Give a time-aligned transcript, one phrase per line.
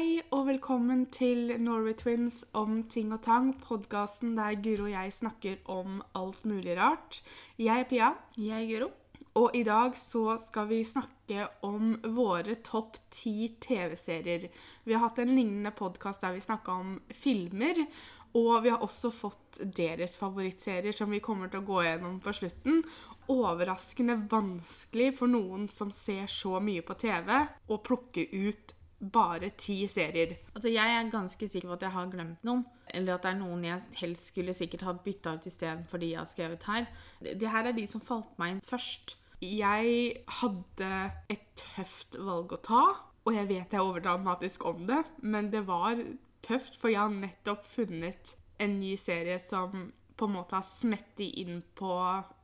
[0.00, 5.12] Hei og velkommen til Norway Twins om ting og tang, podkasten der Guro og jeg
[5.12, 7.18] snakker om alt mulig rart.
[7.60, 8.08] Jeg er Pia,
[8.38, 8.88] Jeg, er Guro.
[9.34, 14.48] og i dag så skal vi snakke om våre topp ti TV-serier.
[14.84, 17.84] Vi har hatt en lignende podkast der vi snakka om filmer.
[18.32, 22.32] Og vi har også fått deres favorittserier, som vi kommer til å gå gjennom på
[22.40, 22.84] slutten.
[23.28, 27.34] Overraskende vanskelig for noen som ser så mye på TV,
[27.68, 30.36] å plukke ut bare ti serier.
[30.54, 32.64] Altså, jeg er ganske sikker på at jeg har glemt noen.
[32.92, 36.20] Eller at det er noen jeg helst skulle sikkert ha bytta ut istedenfor de jeg
[36.20, 36.88] har skrevet her.
[37.20, 39.16] Det her er de som falt meg inn først.
[39.40, 40.90] Jeg hadde
[41.32, 42.82] et tøft valg å ta,
[43.24, 45.96] og jeg vet jeg er overdramatisk om det, men det var
[46.44, 49.90] tøft, for jeg har nettopp funnet en ny serie som
[50.20, 51.94] på en måte har smettet inn på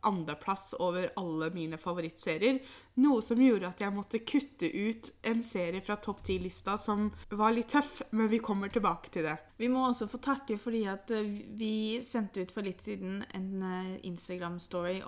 [0.07, 2.61] andreplass over alle mine favorittserier.
[3.03, 7.53] Noe som gjorde at jeg måtte kutte ut en serie fra topp ti-lista som var
[7.53, 9.37] litt tøff, men vi kommer tilbake til det.
[9.61, 11.75] Vi må også få takke fordi at eh, vi
[12.07, 15.01] sendte ut for litt siden en eh, Instagram-story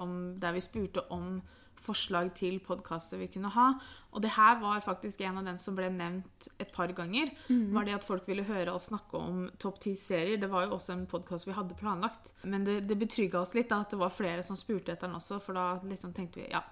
[0.42, 1.38] der vi spurte om
[1.82, 3.68] forslag til podkaster vi kunne ha.
[4.12, 7.30] Og det her var faktisk en av den som ble nevnt et par ganger.
[7.48, 10.40] Var det at folk ville høre oss snakke om topp ti serier.
[10.40, 12.32] Det var jo også en podkast vi hadde planlagt.
[12.44, 15.18] Men det, det betrygga oss litt da, at det var flere som spurte etter den
[15.20, 16.64] også, for da liksom tenkte vi ja,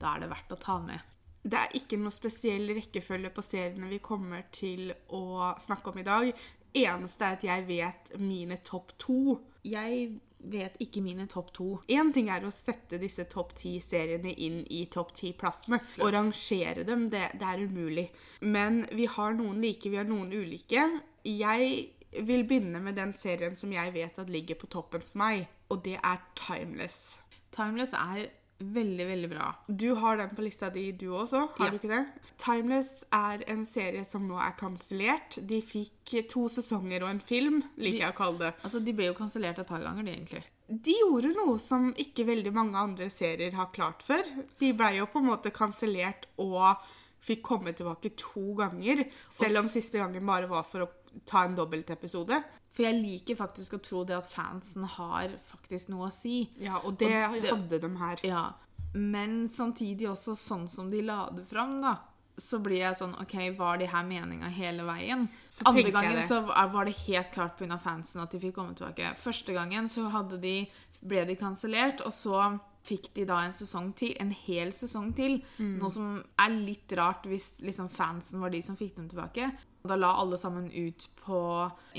[0.00, 1.10] da er det verdt å ta med.
[1.44, 6.06] Det er ikke noe spesiell rekkefølge på seriene vi kommer til å snakke om i
[6.06, 6.30] dag.
[6.74, 9.36] Eneste er at jeg vet mine topp to.
[9.64, 10.08] Jeg
[10.50, 11.68] vet ikke mine topp to.
[11.92, 15.80] Én ting er å sette disse topp ti-seriene inn i topp ti-plassene.
[16.02, 18.08] Å rangere dem, det, det er umulig.
[18.44, 20.86] Men vi har noen like, vi har noen ulike.
[21.24, 21.74] Jeg
[22.22, 25.82] vil begynne med den serien som jeg vet at ligger på toppen for meg, og
[25.86, 27.18] det er Timeless.
[27.54, 28.28] Timeless er
[28.60, 29.48] veldig, veldig bra.
[29.68, 31.48] Du har den på lista di, du også?
[31.58, 31.70] Har Ja.
[31.70, 32.06] du ikke det?
[32.38, 35.38] Timeless er en serie som nå er kansellert.
[35.46, 38.54] De fikk to sesonger og en film, liker jeg å kalle det.
[38.64, 40.44] Altså, De ble jo kansellert et par ganger, de, egentlig.
[40.68, 44.22] De gjorde noe som ikke veldig mange andre serier har klart før.
[44.58, 46.76] De ble jo på en måte kansellert og
[47.20, 49.04] fikk komme tilbake to ganger.
[49.30, 50.88] Selv om siste gangen bare var for å
[51.26, 52.42] ta en dobbeltepisode.
[52.74, 56.50] For jeg liker faktisk å tro det at fansen har faktisk noe å si.
[56.58, 58.18] Ja, og det, Og det- hadde de her.
[58.24, 58.52] Ja.
[58.94, 61.96] Men samtidig også sånn som de la det fram, da.
[62.36, 65.28] Så blir jeg sånn OK, var de her meninga hele veien?
[65.48, 67.78] Så Andre gangen så var var det helt klart pga.
[67.80, 69.14] fansen at de fikk komme tilbake.
[69.16, 70.68] Første gangen så hadde de,
[71.00, 75.38] ble de kansellert, og så fikk de da en sesong til, en hel sesong til.
[75.56, 75.76] Mm.
[75.80, 79.50] Noe som er litt rart hvis liksom fansen var de som fikk dem tilbake.
[79.84, 81.38] Da la alle sammen ut på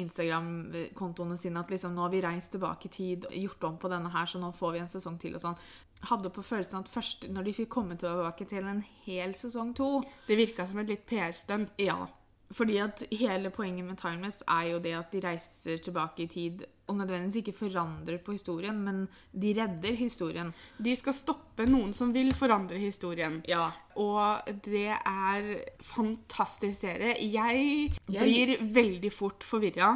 [0.02, 4.10] Instagram-kontoene sine at liksom, nå har vi reist tilbake i tid, gjort om på denne
[4.14, 5.60] her, så nå får vi en sesong til og sånn.
[6.10, 9.90] Hadde på følelsen at først når de fikk komme tilbake til en hel sesong to
[10.28, 11.78] Det virka som et litt PR-stunt.
[11.82, 12.08] Ja.
[12.56, 16.62] Fordi at hele poenget med Timeless er jo det at de reiser tilbake i tid
[16.88, 19.02] og nødvendigvis ikke forandrer på historien, men
[19.34, 20.54] de redder historien.
[20.78, 23.42] De skal stoppe noen som vil forandre historien.
[23.50, 23.72] Ja.
[24.00, 25.50] Og det er
[25.82, 27.16] fantastisk serie.
[27.20, 29.96] Jeg blir veldig fort forvirra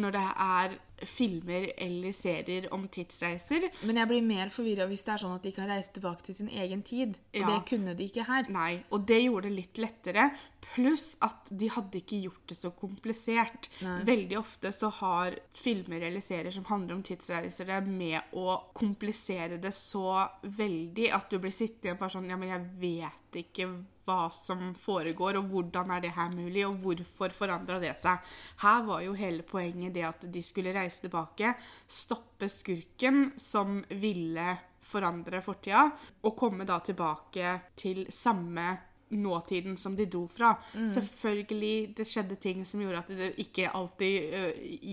[0.00, 0.74] når det er
[1.08, 3.64] filmer eller serier om tidsreiser.
[3.88, 6.36] Men jeg blir mer forvirra hvis det er sånn at de kan reise tilbake til
[6.36, 7.16] sin egen tid.
[7.34, 7.46] Og Ja.
[7.54, 8.46] det kunne de ikke her.
[8.52, 10.30] Nei, og det gjorde det litt lettere.
[10.60, 13.70] Pluss at de hadde ikke gjort det så komplisert.
[13.82, 13.96] Nei.
[14.06, 19.58] Veldig ofte så har filmer eller serier som handler om tidsreiser, det med å komplisere
[19.62, 23.66] det så veldig at du blir sittende bare sånn Ja, men jeg vet ikke
[24.06, 28.18] hva som foregår, og hvordan er det her mulig, og hvorfor forandra det seg?
[28.62, 31.54] Her var jo hele poenget det at de skulle reise tilbake,
[31.86, 34.56] stoppe skurken som ville
[34.90, 35.86] forandre fortida,
[36.26, 40.54] og komme da tilbake til samme nåtiden som de dro fra.
[40.74, 44.44] Selvfølgelig, det skjedde ting som gjorde at det ikke alltid ø,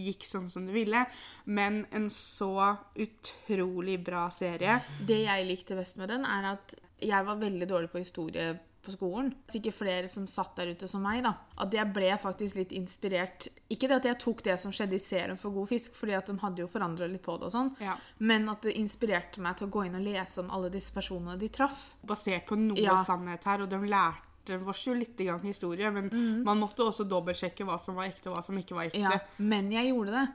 [0.08, 1.04] gikk sånn som du ville,
[1.46, 4.80] men en så utrolig bra serie.
[5.06, 8.56] Det jeg likte best med den, er at jeg var veldig dårlig på historie
[8.88, 9.34] på skolen.
[9.52, 11.22] Sikkert flere som satt der ute som meg.
[11.28, 11.36] da.
[11.60, 13.48] At jeg ble faktisk litt inspirert.
[13.70, 16.26] Ikke det at jeg tok det som skjedde i serien for god fisk, fordi at
[16.32, 17.98] de hadde jo forandra litt på det, og sånn, Ja.
[18.20, 21.38] men at det inspirerte meg til å gå inn og lese om alle disse personene
[21.38, 21.94] de traff.
[22.06, 23.04] Basert på noe Ja.
[23.04, 24.24] sannhet her, og de lærte
[24.66, 26.08] oss jo litt grann historie, men
[26.46, 29.02] man måtte også dobbeltsjekke hva som var ekte, og hva som ikke var ekte.
[29.02, 30.30] Ja, men jeg gjorde det.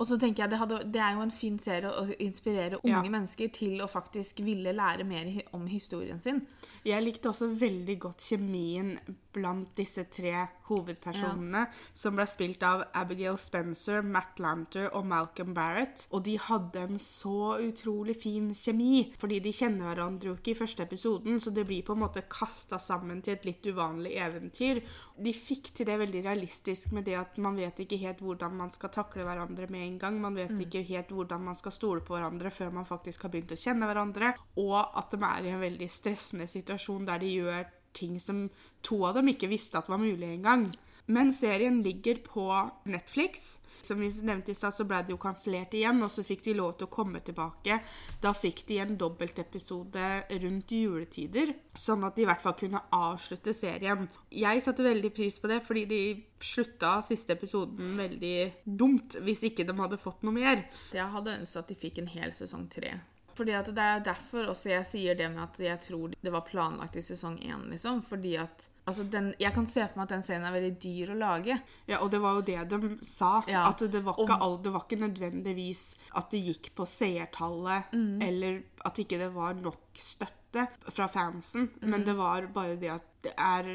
[0.00, 2.90] Og så tenker jeg det, hadde, det er jo en fin serie å inspirere unge
[2.90, 3.02] Ja.
[3.02, 6.44] mennesker til å faktisk ville lære mer om historien sin.
[6.82, 8.96] Jeg likte også veldig godt kjemien
[9.32, 10.32] blant disse tre
[10.66, 11.62] hovedpersonene,
[11.96, 16.06] som ble spilt av Abigail Spencer, Matt Lanter og Malcolm Barrett.
[16.12, 20.58] Og de hadde en så utrolig fin kjemi, fordi de kjenner hverandre jo ikke i
[20.58, 24.82] første episoden, så det blir på en måte kasta sammen til et litt uvanlig eventyr.
[25.16, 28.72] De fikk til det veldig realistisk med det at man vet ikke helt hvordan man
[28.72, 30.20] skal takle hverandre med en gang.
[30.22, 33.52] Man vet ikke helt hvordan man skal stole på hverandre før man faktisk har begynt
[33.52, 34.32] å kjenne hverandre.
[34.62, 38.46] Og at de er i en veldig stressende situasjon der de gjør ting som
[38.84, 40.70] to av dem ikke visste at var mulig engang.
[41.12, 42.46] Men serien ligger på
[42.88, 43.58] Netflix.
[43.86, 46.56] Som vi nevnte i stad, så ble det jo kansellert igjen, og så fikk de
[46.58, 47.78] lov til å komme tilbake.
[48.22, 50.08] Da fikk de en dobbeltepisode
[50.44, 54.08] rundt juletider, sånn at de i hvert fall kunne avslutte serien.
[54.30, 56.02] Jeg satte veldig pris på det, fordi de
[56.42, 60.66] slutta siste episoden veldig dumt, hvis ikke de hadde fått noe mer.
[60.94, 62.96] Jeg hadde ønsket at de fikk en hel sesong tre.
[63.34, 66.44] Fordi at Det er derfor også jeg sier det med at jeg tror det var
[66.46, 67.68] planlagt i sesong én.
[67.70, 68.02] Liksom.
[68.04, 71.12] Fordi at altså den, Jeg kan se for meg at den serien er veldig dyr
[71.14, 71.56] å lage.
[71.88, 73.42] Ja, og det var jo det de sa.
[73.48, 73.68] Ja.
[73.70, 74.62] At det var, ikke, og...
[74.64, 75.82] det var ikke nødvendigvis
[76.18, 78.22] at det gikk på seertallet, Mm.
[78.22, 81.70] eller at ikke det var nok støtte fra fansen.
[81.80, 81.90] Mm.
[81.90, 83.68] Men det var bare det at det er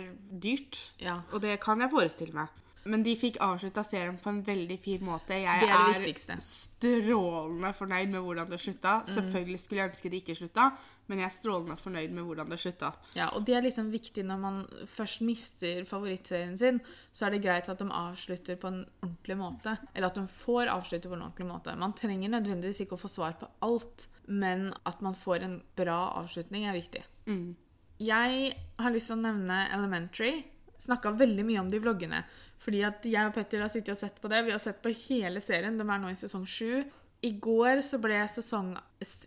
[0.43, 0.91] dyrt.
[0.99, 1.21] Ja.
[1.31, 2.47] Og det kan jeg forestille meg.
[2.87, 5.37] Men de fikk avslutta serien på en veldig fin måte.
[5.43, 8.99] Jeg Det er det er strålende fornøyd med hvordan det slutta.
[9.01, 9.09] Mm.
[9.15, 10.67] Selvfølgelig skulle jeg ønske det ikke slutta,
[11.07, 12.91] men jeg er strålende fornøyd med hvordan det slutta.
[13.17, 14.59] Ja, og det er liksom viktig når man
[14.91, 16.81] først mister favorittserien sin,
[17.11, 19.77] så er det greit at de avslutter på en ordentlig måte.
[19.93, 21.77] Eller at de får avslutte på en ordentlig måte.
[21.79, 26.01] Man trenger nødvendigvis ikke å få svar på alt, men at man får en bra
[26.19, 27.05] avslutning, er viktig.
[27.27, 27.55] Mm.
[27.97, 30.43] Jeg har lyst til å nevne Elementary.
[30.77, 32.19] Snakka veldig mye om de vloggene.
[32.63, 34.43] Fordi at jeg og Petter har sittet og sett på det.
[34.47, 35.77] Vi har sett på hele serien.
[35.77, 36.81] De er nå i sesong sju.
[37.25, 38.73] I går så ble sesong...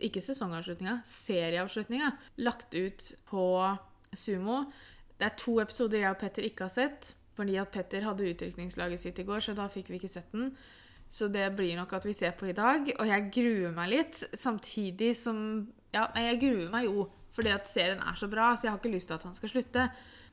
[0.03, 2.11] Ikke sesongavslutninga, serieavslutninga
[2.43, 3.47] lagt ut på
[4.19, 4.65] Sumo.
[5.19, 7.15] Det er to episoder jeg og Petter ikke har sett.
[7.39, 10.51] Fordi at Petter hadde utrykningslaget sitt i går, så da fikk vi ikke sett den.
[11.11, 12.87] Så det blir nok at vi ser på i dag.
[12.99, 15.39] Og jeg gruer meg litt, samtidig som
[15.91, 18.93] Ja, jeg gruer meg jo fordi at serien er så bra, så jeg har ikke
[18.93, 19.87] lyst til at han skal slutte.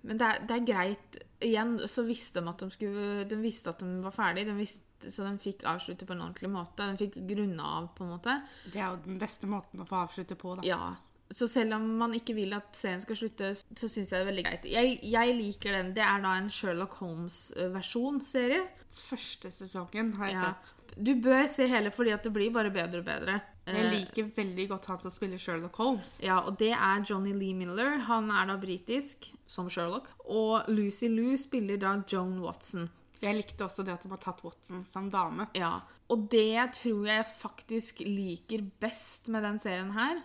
[0.03, 1.17] Men det er, det er greit.
[1.41, 4.83] Igjen så visste de at de skulle De visste at de var ferdig, de visste,
[5.13, 6.85] så de fikk avslutte på en ordentlig måte.
[6.93, 8.37] De fikk grunna av, på en måte.
[8.71, 10.65] Det er jo den beste måten å få avslutte på, da.
[10.65, 10.95] Ja.
[11.29, 14.29] Så selv om man ikke vil at serien skal slutte, så syns jeg det er
[14.29, 14.65] veldig greit.
[14.71, 15.89] Jeg, jeg liker den.
[15.97, 18.61] Det er da en Sherlock Holmes-versjon-serie.
[19.09, 20.53] Første sesongen har jeg Ja.
[20.53, 20.73] sett.
[21.03, 23.41] Du bør se hele, fordi at det blir bare bedre og bedre.
[23.67, 26.17] Jeg Eh, liker veldig godt han som spiller Sherlock Holmes.
[26.23, 27.97] Ja, og det er Johnny Lee Miller.
[28.07, 30.07] Han er da britisk, som Sherlock.
[30.25, 32.89] Og Lucy Liu spiller da Joan Watson.
[33.21, 35.47] Jeg likte også det at de har tatt Watson som dame.
[35.57, 40.21] Ja, Og det jeg tror jeg faktisk liker best med den serien her,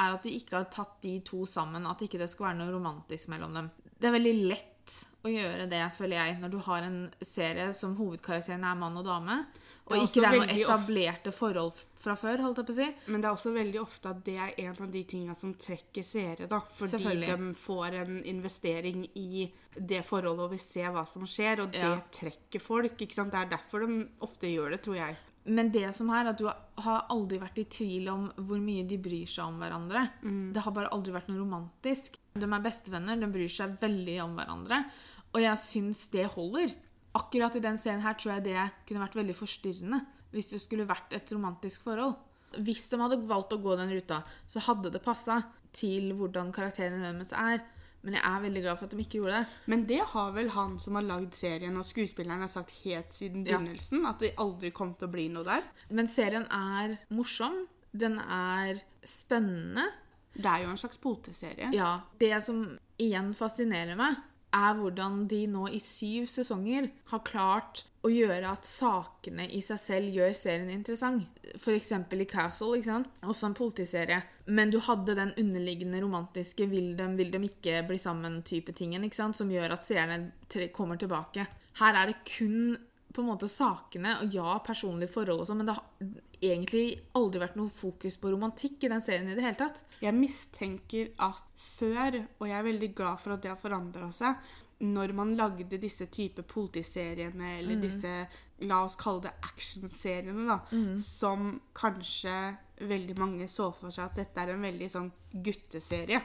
[0.00, 1.86] er at de ikke har tatt de to sammen.
[1.86, 3.70] At ikke det skal være noe romantisk mellom dem.
[4.00, 7.94] Det er veldig lett å gjøre det, føler jeg, når du har en serie som
[8.00, 9.44] hovedkarakteren er mann og dame,
[9.90, 12.88] og ikke det er noe etablerte forhold fra før, holdt jeg på å si.
[13.12, 16.06] Men det er også veldig ofte at det er en av de tinga som trekker
[16.06, 16.60] seere, da.
[16.78, 21.72] Fordi de får en investering i det forholdet og vil se hva som skjer, og
[21.72, 21.98] det Ja.
[22.10, 22.96] trekker folk.
[22.98, 23.32] ikke sant?
[23.32, 25.16] Det er derfor de ofte gjør det, tror jeg.
[25.46, 28.98] Men det som er at du har aldri vært i tvil om hvor mye de
[28.98, 30.10] bryr seg om hverandre.
[30.22, 30.52] Mm.
[30.52, 32.18] Det har bare aldri vært noe romantisk.
[32.34, 34.84] De er bestevenner, de bryr seg veldig om hverandre.
[35.32, 36.74] Og jeg syns det holder.
[37.18, 40.86] Akkurat i den scenen her tror jeg det kunne vært veldig forstyrrende hvis det skulle
[40.86, 42.14] vært et romantisk forhold.
[42.62, 45.40] Hvis de hadde valgt å gå den ruta, så hadde det passa
[45.74, 47.64] til hvordan karakterene deres er.
[48.02, 49.58] Men jeg er veldig glad for at de ikke gjorde det.
[49.66, 53.42] Men det har vel han som har lagd serien, og skuespilleren har sagt helt siden
[53.46, 53.58] Ja.
[53.58, 55.62] begynnelsen, at det aldri kom til å bli noe der.
[55.90, 57.66] Men serien er morsom.
[57.92, 59.88] Den er spennende.
[60.32, 61.72] Det er jo en slags poteserie.
[61.74, 64.16] Ja, Det som igjen fascinerer meg,
[64.56, 69.80] er hvordan de nå i syv sesonger har klart å gjøre at sakene i seg
[69.82, 71.40] selv gjør serien interessant.
[71.58, 71.92] F.eks.
[71.92, 73.10] i Castle, ikke sant?
[73.22, 74.20] også en politiserie.
[74.48, 79.20] Men du hadde den underliggende romantiske 'vil de, vil de ikke bli sammen'-type tingen, ikke
[79.20, 79.36] sant?
[79.36, 80.32] som gjør at seerne
[80.72, 81.46] kommer tilbake.
[81.80, 82.78] Her er det kun
[83.12, 87.40] på en måte sakene, og ja, personlige forhold og sånn, men det har egentlig aldri
[87.42, 89.82] vært noe fokus på romantikk i den serien i det hele tatt.
[90.00, 94.36] Jeg mistenker at før, og jeg er veldig glad for at det har forandra seg,
[94.80, 97.80] når man lagde disse type politiseriene, eller Mm.
[97.82, 98.28] disse
[98.62, 101.00] La oss kalle det actionseriene, da, Mm.
[101.02, 106.22] som kanskje veldig mange så for seg at dette er en veldig sånn gutteserie.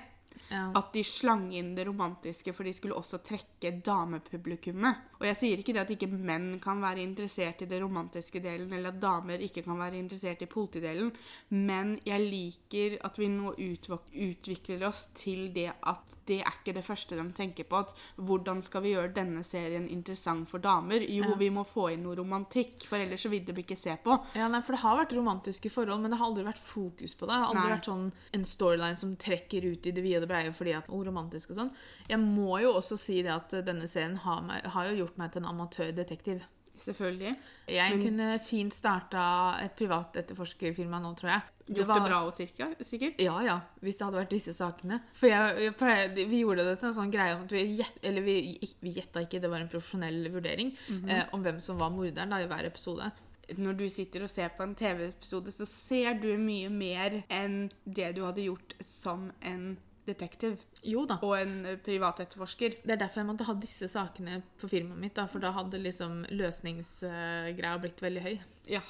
[0.52, 0.72] Ja.
[0.76, 4.96] At de slang inn det romantiske, for de skulle også trekke damepublikummet.
[5.20, 8.72] Og jeg sier ikke det at ikke menn kan være interessert i det romantiske delen,
[8.74, 11.12] eller at damer ikke kan være interessert i politidelen,
[11.50, 16.84] men jeg liker at vi nå utvikler oss til det at det er ikke det
[16.86, 17.84] første de tenker på.
[17.86, 21.04] At hvordan skal vi gjøre denne serien interessant for damer?
[21.06, 21.36] Jo, Ja.
[21.38, 24.18] vi må få inn noe romantikk, for ellers så vil de ikke se på.
[24.36, 27.26] Ja, nei, for Det har vært romantiske forhold, men det har aldri vært fokus på
[27.28, 27.36] det.
[27.36, 27.78] Det har aldri Nei.
[27.78, 30.90] vært sånn en storyline som trekker ut i det vide og det breie fordi at
[30.90, 31.72] oh, romantisk og sånn.
[32.10, 35.44] Jeg må jo også si det at denne serien har, har jo gjort meg til
[35.44, 36.42] en amatørdetektiv.
[36.76, 37.36] Selvfølgelig.
[37.70, 41.42] Jeg Men- kunne fint starta et privat etterforskerfirma nå, tror jeg.
[41.68, 43.20] Gjort det bra og cirka, sikkert.
[43.20, 43.60] Ja, ja.
[43.82, 45.00] Hvis det hadde vært disse sakene.
[45.14, 47.98] For jeg, jeg pleide, vi gjorde det til en sånn greie om at vi gjett,
[48.04, 50.76] Eller vi, vi gjetta ikke, det var en profesjonell vurdering
[51.08, 53.12] eh, om hvem som var morderen da, i hver episode.
[53.58, 58.16] Når du sitter og ser på en TV-episode, så ser du mye mer enn det
[58.16, 61.18] du hadde gjort som en detektiv Jo da.
[61.22, 62.80] og en privat privatetterforsker.
[62.84, 65.82] Det er derfor jeg måtte ha disse sakene på firmaet mitt, da, for da hadde
[65.82, 68.36] liksom løsningsgreia blitt veldig høy.
[68.70, 68.82] Ja.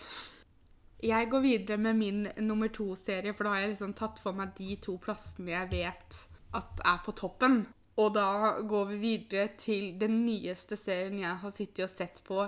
[1.05, 4.55] Jeg går videre med min nummer to-serie, for da har jeg liksom tatt for meg
[4.57, 6.21] de to plassene jeg vet
[6.55, 7.65] at er på toppen.
[7.95, 12.41] Og da går vi videre til den nyeste serien jeg har sittet og sett på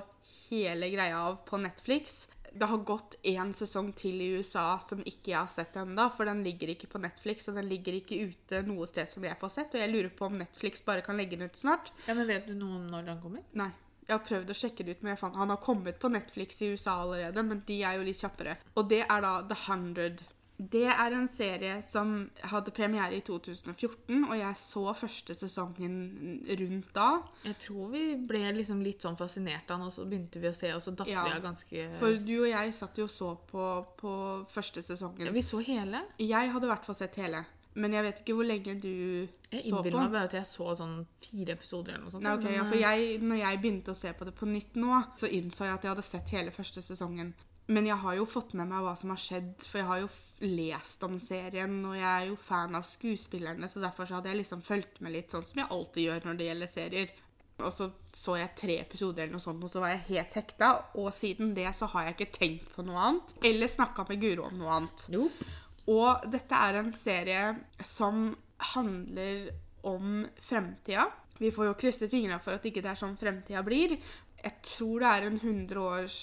[0.49, 2.25] hele greia av på Netflix.
[2.57, 6.25] Det har gått én sesong til i USA som ikke jeg har sett ennå, for
[6.25, 9.51] den ligger ikke på Netflix, og den ligger ikke ute noe sted som jeg får
[9.53, 11.91] sett, og jeg lurer på om Netflix bare kan legge den ut snart.
[12.07, 13.45] Ja, Men vet du noe om når den kommer?
[13.59, 13.69] Nei.
[14.07, 16.61] Jeg har prøvd å sjekke det ut, men jeg fant, han har kommet på Netflix
[16.63, 18.55] i USA allerede, men de er jo litt kjappere.
[18.79, 20.23] Og det er da The Hundred.
[20.57, 22.15] Det er en serie som
[22.49, 25.97] hadde premiere i 2014, og jeg så første sesongen
[26.49, 27.09] rundt da.
[27.45, 30.55] Jeg tror vi ble liksom litt sånn fascinert av den, og så begynte vi å
[30.57, 33.13] se, og så datt Ja, vi av ganske For du og jeg satt jo og
[33.13, 33.67] så på,
[34.01, 34.15] på
[34.49, 35.31] første ja.
[35.33, 36.01] Vi så hele.
[36.17, 37.43] Jeg hadde i hvert fall sett hele,
[37.77, 38.93] men jeg vet ikke hvor lenge du
[39.51, 40.01] Jeg så innbiller på.
[40.01, 42.25] meg bare at jeg så sånn fire episoder eller noe sånt.
[42.25, 44.49] Nei, okay, men, ja, for eh, jeg, når jeg begynte å se på det på
[44.49, 47.35] nytt nå, så innså jeg at jeg hadde sett hele første sesongen.
[47.67, 50.09] Men jeg har jo fått med meg hva som har skjedd, for jeg har jo
[50.47, 54.39] lest om serien, og jeg er jo fan av skuespillerne, så derfor så hadde jeg
[54.41, 57.13] liksom fulgt med litt, sånn som jeg alltid gjør når det gjelder serier.
[57.57, 60.71] Og så så jeg tre episoder eller noe sånt, og så var jeg helt hekta,
[61.01, 64.47] og siden det så har jeg ikke tenkt på noe annet, eller snakka med Guro
[64.47, 65.07] om noe annet.
[65.13, 65.53] Nope.
[65.91, 67.43] Og dette er en serie
[67.85, 68.29] som
[68.73, 69.49] handler
[69.87, 71.07] om fremtida.
[71.37, 73.95] Vi får jo krysse fingra for at ikke det er sånn fremtida blir.
[74.41, 76.19] Jeg tror det er en 100 års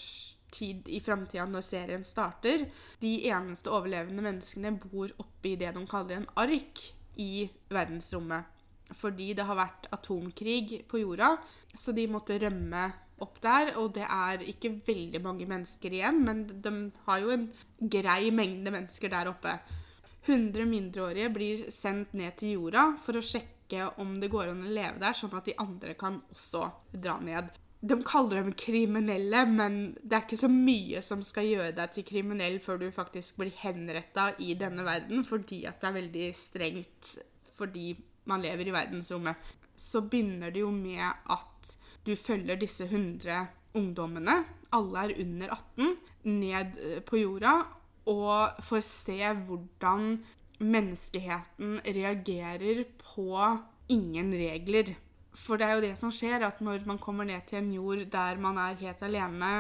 [0.55, 2.67] tid i framtida når serien starter.
[3.03, 6.85] De eneste overlevende menneskene bor oppi det de kaller en ark
[7.21, 8.51] i verdensrommet.
[8.95, 11.35] Fordi det har vært atomkrig på jorda,
[11.75, 12.85] så de måtte rømme
[13.25, 13.73] opp der.
[13.81, 16.75] Og det er ikke veldig mange mennesker igjen, men de
[17.07, 17.49] har jo en
[17.81, 19.57] grei mengde mennesker der oppe.
[20.25, 24.73] 100 mindreårige blir sendt ned til jorda for å sjekke om det går an å
[24.73, 27.51] leve der, sånn at de andre kan også dra ned.
[27.85, 32.07] De kaller dem kriminelle, men det er ikke så mye som skal gjøre deg til
[32.09, 37.15] kriminell før du faktisk blir henretta i denne verden, fordi at det er veldig strengt
[37.55, 37.93] fordi
[38.27, 39.37] man lever i verdensrommet.
[39.77, 41.75] Så begynner det jo med at
[42.07, 43.47] du følger disse 100
[43.79, 44.41] ungdommene,
[44.75, 47.59] alle er under 18, ned eh, på jorda
[48.11, 50.19] og får se hvordan
[50.61, 53.29] menneskeheten reagerer på
[53.93, 54.95] ingen regler.
[55.35, 58.05] For det er jo det som skjer, at når man kommer ned til en jord
[58.13, 59.55] der man er helt alene,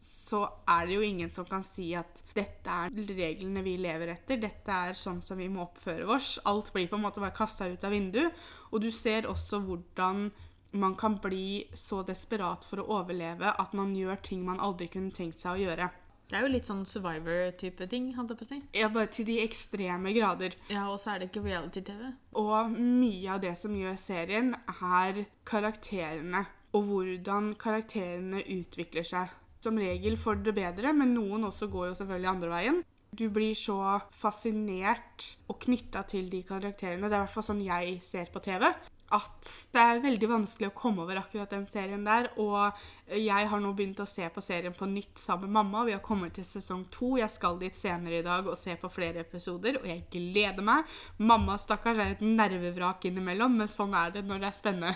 [0.00, 4.40] så er det jo ingen som kan si at dette er reglene vi lever etter,
[4.40, 6.38] dette er sånn som vi må oppføre oss.
[6.48, 8.32] Alt blir på en måte bare kasta ut av vinduet.
[8.72, 10.30] Og du ser også hvordan
[10.80, 15.12] man kan bli så desperat for å overleve at man gjør ting man aldri kunne
[15.14, 15.90] tenkt seg å gjøre.
[16.30, 18.58] Det er jo litt sånn Survivor-type ting, holdt jeg på å si.
[18.78, 20.54] Ja, bare til de ekstreme grader.
[20.70, 22.12] Ja, og så er det ikke reality-TV.
[22.38, 26.44] Og mye av det som gjør serien, er karakterene.
[26.70, 29.34] Og hvordan karakterene utvikler seg.
[29.60, 32.80] Som regel for det bedre, men noen også går jo selvfølgelig andre veien.
[33.10, 37.10] Du blir så fascinert og knytta til de karakterene.
[37.10, 38.70] Det er i hvert fall sånn jeg ser på TV.
[39.10, 42.28] At det er veldig vanskelig å komme over akkurat den serien der.
[42.38, 45.82] Og jeg har nå begynt å se på serien på nytt sammen med mamma.
[45.88, 47.16] Vi har kommet til sesong to.
[47.18, 50.86] Jeg skal dit senere i dag og se på flere episoder, og jeg gleder meg.
[51.18, 54.94] Mamma stakkars er et nervevrak innimellom, men sånn er det når det er spennende.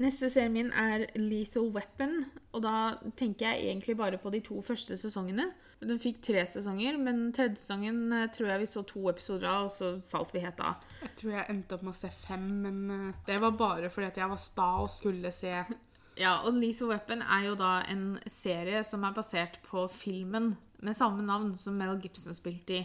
[0.00, 2.22] Neste serien min er Lethal Weapon,
[2.56, 2.76] og da
[3.20, 5.50] tenker jeg egentlig bare på de to første sesongene.
[5.80, 9.68] Den fikk tre sesonger, men tredje sesongen eh, tror jeg vi så to episoder av,
[9.70, 10.82] og så falt vi helt av.
[11.00, 14.10] Jeg tror jeg endte opp med å se fem, men eh, det var bare fordi
[14.10, 15.54] at jeg var sta og skulle se
[16.20, 20.52] Ja, og Lethal Weapon er jo da en serie som er basert på filmen
[20.84, 22.82] med samme navn som Mel Gibson spilte i.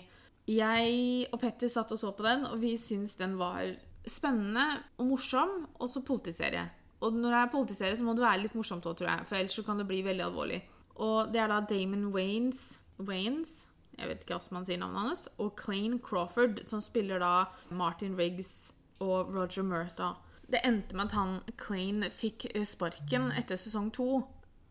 [0.55, 3.65] Jeg og Petter satt og så på den, og vi syntes den var
[4.07, 4.65] spennende
[5.01, 6.63] og morsom, og så politiserie.
[7.03, 9.39] Og når det er politiserie, så må det være litt morsomt òg, tror jeg, for
[9.39, 10.61] ellers så kan det bli veldig alvorlig.
[11.03, 12.61] Og det er da Damon Waynes,
[12.99, 17.47] Waynes jeg vet ikke hvordan man sier navnet hans, og Clayne Crawford, som spiller da
[17.71, 18.73] Martin Riggs
[19.03, 20.13] og Roger Murtha.
[20.51, 24.09] Det endte med at han Clayne fikk eh, sparken etter sesong to.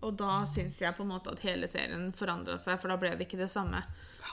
[0.04, 3.14] Og da syns jeg på en måte at hele serien forandra seg, for da ble
[3.16, 3.80] det ikke det samme.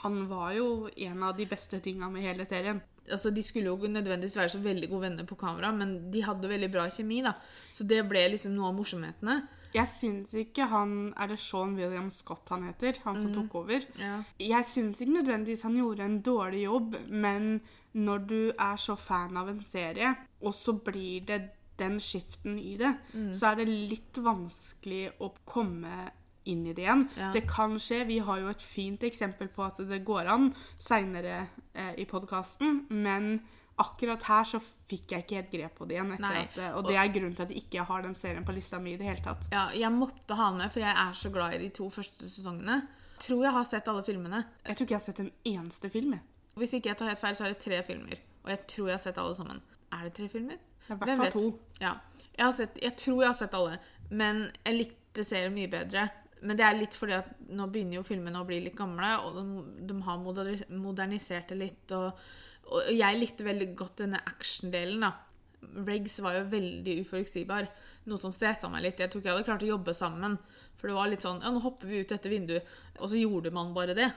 [0.02, 2.82] Han var jo en av de beste tinga med hele serien.
[3.08, 6.50] Altså, De skulle jo nødvendigvis være så veldig gode venner på kamera, men de hadde
[6.52, 7.22] veldig bra kjemi.
[7.24, 7.32] da.
[7.72, 9.40] Så det ble liksom noe av morsomhetene.
[9.72, 12.98] Jeg syns ikke han Er det Sean William Scott han heter?
[13.04, 13.86] Han som tok over?
[14.00, 14.22] Ja.
[14.38, 17.60] Jeg syns ikke nødvendigvis han gjorde en dårlig jobb, men
[17.92, 21.40] når du er så fan av en serie, og så blir det
[21.78, 22.94] den skiften i det,
[23.36, 26.10] så er det litt vanskelig å komme
[26.48, 27.06] inn i det igjen.
[27.18, 27.30] Ja.
[27.34, 28.04] Det kan skje.
[28.08, 30.48] Vi har jo et fint eksempel på at det går an
[30.82, 33.36] seinere eh, i podkasten, men
[33.82, 34.60] akkurat her så
[34.90, 36.12] fikk jeg ikke helt grep på det igjen.
[36.16, 38.54] Etter at, det- og det er grunnen til at jeg ikke har den serien på
[38.56, 39.48] lista mi i det hele tatt.
[39.52, 42.28] Ja, jeg måtte ha den med, for jeg er så glad i de to første
[42.30, 42.80] sesongene.
[43.22, 44.44] Tror jeg har sett alle filmene.
[44.66, 46.16] Jeg tror ikke jeg har sett en eneste film.
[46.58, 48.18] Hvis ikke jeg tar helt feil, så er det tre filmer.
[48.44, 49.60] Og jeg tror jeg har sett alle sammen.
[49.92, 50.58] Er det tre filmer?
[50.88, 51.52] Det er i Hvem hvert fall vet?
[51.52, 51.80] to.
[51.80, 51.92] Ja.
[52.36, 53.78] Jeg, har sett, jeg tror jeg har sett alle,
[54.10, 56.08] men jeg likte serien mye bedre.
[56.42, 59.36] Men det er litt fordi at nå begynner jo filmene å bli litt gamle, og
[59.38, 61.92] de, de har moderni- modernisert det litt.
[61.94, 62.18] Og,
[62.70, 65.12] og jeg likte veldig godt denne action-delen, da.
[65.86, 67.68] Regs var jo veldig uforutsigbar,
[68.10, 69.00] noe som stressa meg litt.
[69.02, 70.38] Jeg tror ikke jeg hadde klart å jobbe sammen.
[70.82, 72.66] For det var litt sånn Ja, nå hopper vi ut dette vinduet.
[72.98, 74.08] Og så gjorde man bare det.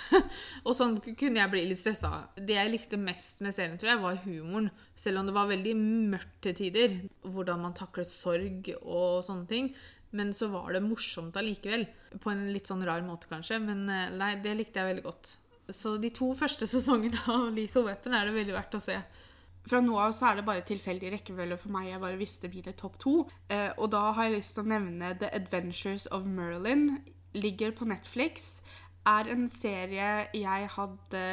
[0.66, 2.24] og sånn kunne jeg bli litt stressa.
[2.34, 4.66] Det jeg likte mest med serien, tror jeg, var humoren.
[4.98, 6.96] Selv om det var veldig mørkt til tider.
[7.22, 9.70] Hvordan man takler sorg og sånne ting.
[10.18, 11.86] Men så var det morsomt allikevel.
[12.18, 13.60] På en litt sånn rar måte, kanskje.
[13.62, 15.36] Men eh, nei, det likte jeg veldig godt.
[15.76, 18.98] Så de to første sesongene av Lethal Weapon er det veldig verdt å se.
[19.68, 21.90] Fra nå av så er det bare tilfeldig rekkefølge for meg.
[21.90, 23.14] Jeg bare visste mine topp to.
[23.52, 26.86] Eh, og da har jeg lyst til å nevne The Adventures of Merlin.
[27.36, 28.56] Ligger på Netflix.
[29.08, 31.24] Er en serie jeg hadde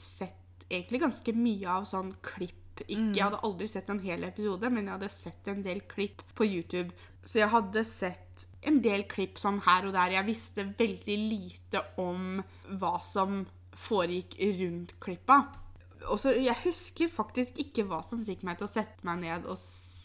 [0.00, 2.62] sett egentlig ganske mye av sånn klipp.
[2.84, 6.20] Ikke, Jeg hadde aldri sett en hel episode, men jeg hadde sett en del klipp
[6.36, 6.90] på YouTube.
[7.24, 10.18] Så jeg hadde sett en del klipp sånn her og der.
[10.18, 12.42] Jeg visste veldig lite om
[12.76, 15.42] hva som foregikk rundt klippa.
[16.06, 19.46] Og så, Jeg husker faktisk ikke hva som fikk meg til å sette meg ned
[19.50, 19.58] og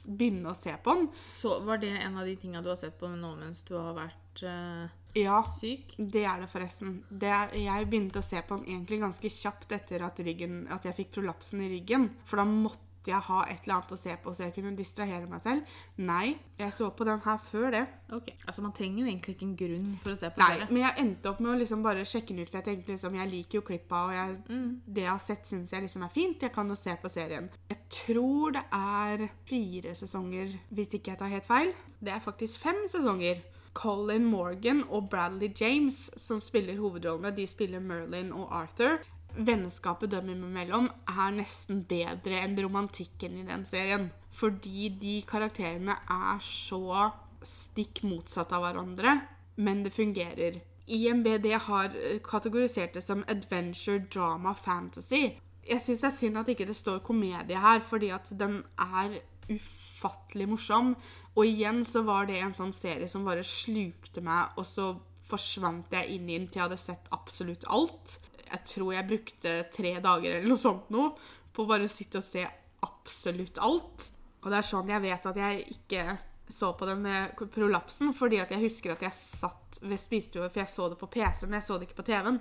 [0.08, 1.10] begynne å se på den.
[1.36, 3.94] Så var det en av de tinga du har sett på nå mens du har
[3.94, 4.88] vært uh,
[5.18, 5.94] Ja, syk?
[5.98, 7.02] det er det forresten.
[7.10, 10.98] Det, jeg begynte å se på den egentlig ganske kjapt etter at, ryggen, at jeg
[11.04, 12.10] fikk prolapsen i ryggen.
[12.26, 15.26] For da måtte jeg ha et eller annet å se på så jeg kunne distrahere
[15.30, 15.72] meg selv.
[15.98, 17.82] Nei, jeg så på den her før det.
[18.14, 18.30] Ok.
[18.46, 20.68] Altså, man trenger jo egentlig ikke en grunn for å se på Nei, serie.
[20.70, 23.16] men jeg endte opp med å liksom bare sjekke den ut, for jeg tenkte liksom,
[23.18, 26.46] jeg liker jo klippa, og jeg, det jeg har sett syns jeg liksom er fint.
[26.46, 27.50] Jeg kan jo se på serien.
[27.72, 31.74] Jeg tror det er fire sesonger, hvis ikke jeg tar helt feil.
[32.02, 33.42] Det er faktisk fem sesonger.
[33.74, 38.98] Colin Morgan og Bradley James, som spiller hovedrollene, de spiller Merlin og Arthur.
[39.36, 44.10] Vennskapet dem imellom er nesten bedre enn romantikken i den serien.
[44.36, 47.12] Fordi de karakterene er så
[47.46, 49.16] stikk motsatt av hverandre,
[49.62, 50.60] men det fungerer.
[50.92, 55.38] IMBD har eh, kategorisert det som adventure, drama, fantasy.
[55.68, 59.20] Jeg syns det er synd at ikke det står komedie her, fordi at den er
[59.52, 60.96] ufattelig morsom.
[61.36, 64.92] Og igjen så var det en sånn serie som bare slukte meg, og så
[65.32, 68.18] forsvant jeg inn i den til jeg hadde sett absolutt alt.
[68.52, 71.08] Jeg tror jeg brukte tre dager eller noe sånt nå
[71.52, 72.44] på å bare sitte og se
[72.86, 74.10] absolutt alt.
[74.42, 76.04] Og det er sånn jeg vet at jeg ikke
[76.52, 80.60] så på den eh, prolapsen, fordi at jeg husker at jeg satt ved spisestua, for
[80.66, 82.40] jeg så det på PC-en, jeg så det ikke på TV-en.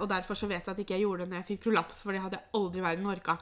[0.00, 2.16] Og derfor så vet jeg at ikke jeg gjorde det når jeg fikk prolaps, for
[2.16, 3.34] det hadde jeg aldri i verden orka.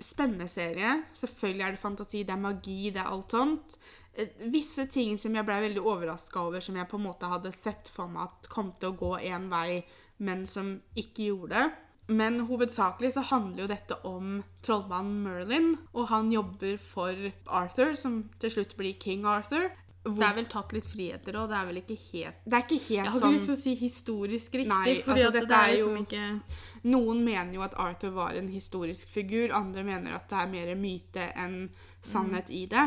[0.00, 0.92] Spennende serie.
[1.18, 3.74] Selvfølgelig er det fantasi, det er magi, det er alt sånt.
[4.14, 7.50] Eh, Visse ting som jeg ble veldig overraska over, som jeg på en måte hadde
[7.56, 9.80] sett for meg at kom til å gå én vei,
[10.20, 11.68] men som ikke gjorde det.
[12.10, 17.14] Men hovedsakelig så handler jo dette om trollmannen Merlin, og han jobber for
[17.46, 19.68] Arthur, som til slutt blir King Arthur.
[20.02, 21.50] Hvor, Det er vel tatt litt friheter òg.
[21.52, 23.54] Det er vel ikke helt det er ikke Jeg helt har ikke sånn lyst til
[23.54, 27.52] å si historisk riktig, Nei, fordi altså, dette det er liksom jo- ikke Noen mener
[27.58, 31.68] jo at Arthur var en historisk figur, andre mener at det er mer myte enn
[32.02, 32.86] sannhet i det.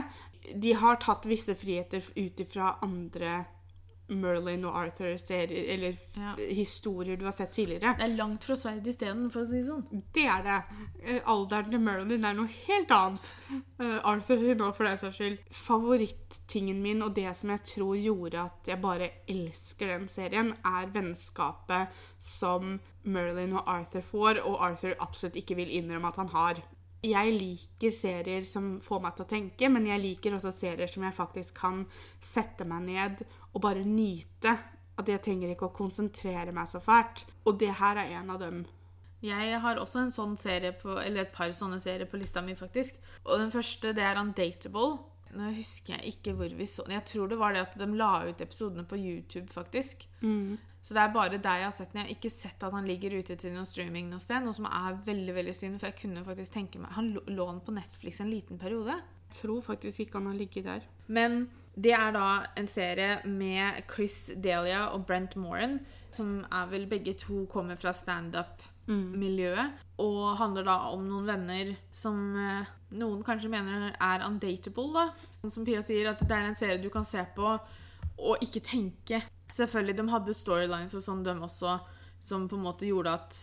[0.59, 3.45] De har tatt visse friheter ut ifra andre
[4.19, 6.35] Merlin og Arthur-serier, eller Ja.
[6.53, 7.95] historier du har sett tidligere.
[7.97, 10.03] Det er langt fra sverd isteden, for å si det sånn.
[10.13, 10.57] Det er det.
[11.03, 13.33] Eh, Alderen til Merlin er noe helt annet.
[13.79, 15.39] Uh, Arthur nå, for den saks skyld.
[15.51, 20.87] Favorittingen min, og det som jeg tror gjorde at jeg bare elsker den serien, er
[20.93, 21.87] vennskapet
[22.19, 26.63] som Merlin og Arthur får, og Arthur absolutt ikke vil innrømme at han har.
[27.03, 31.03] Jeg liker serier som får meg til å tenke, men jeg liker også serier som
[31.03, 31.81] jeg faktisk kan
[32.23, 34.57] sette meg ned og bare nyte.
[34.97, 37.23] At jeg trenger ikke å konsentrere meg så fælt.
[37.49, 38.63] Og det her er en av dem.
[39.23, 42.53] Jeg har også en sånn serie på, eller et par sånne serier på lista mi,
[42.59, 42.97] faktisk.
[43.25, 44.99] Og den første, det er Undateable.
[45.33, 46.93] Nå husker jeg ikke hvor vi så den.
[46.99, 50.05] Jeg tror det var det at de la ut episodene på YouTube, faktisk.
[50.83, 52.01] Så det er bare der jeg har sett den.
[52.03, 54.67] Jeg har ikke sett at han ligger ute til noen streaming noe sted, noe som
[54.69, 58.19] er veldig veldig synd, for jeg kunne faktisk tenke meg Han lå- lå på Netflix
[58.21, 58.99] en liten periode.
[58.99, 60.81] Jeg Tror faktisk ikke han har ligget der.
[61.07, 62.27] Men det er da
[62.59, 65.79] en serie med Chris Delia og Brent Moran,
[66.13, 72.19] som er vel begge to kommer fra standup-miljøet, og handler da om noen venner som
[72.37, 75.49] eh, noen kanskje mener er undateable, da.
[75.49, 77.55] Som Pia sier, at det er en serie du kan se på
[78.23, 79.23] og ikke tenke.
[79.53, 81.79] Selvfølgelig, de hadde storylines og sånn, de også,
[82.23, 83.37] som på en måte gjorde at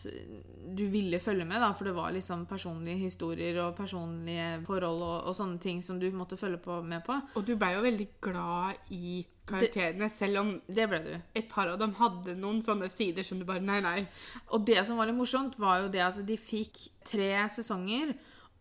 [0.72, 5.16] du ville følge med, da, for det var liksom personlige historier og personlige forhold og,
[5.28, 7.18] og sånne ting som du måtte følge på, med på.
[7.36, 11.12] Og du ble jo veldig glad i karakterene, selv om Det ble du.
[11.34, 14.06] et par av dem hadde noen sånne sider som du bare Nei, nei.
[14.54, 18.14] Og det som var litt morsomt, var jo det at de fikk tre sesonger.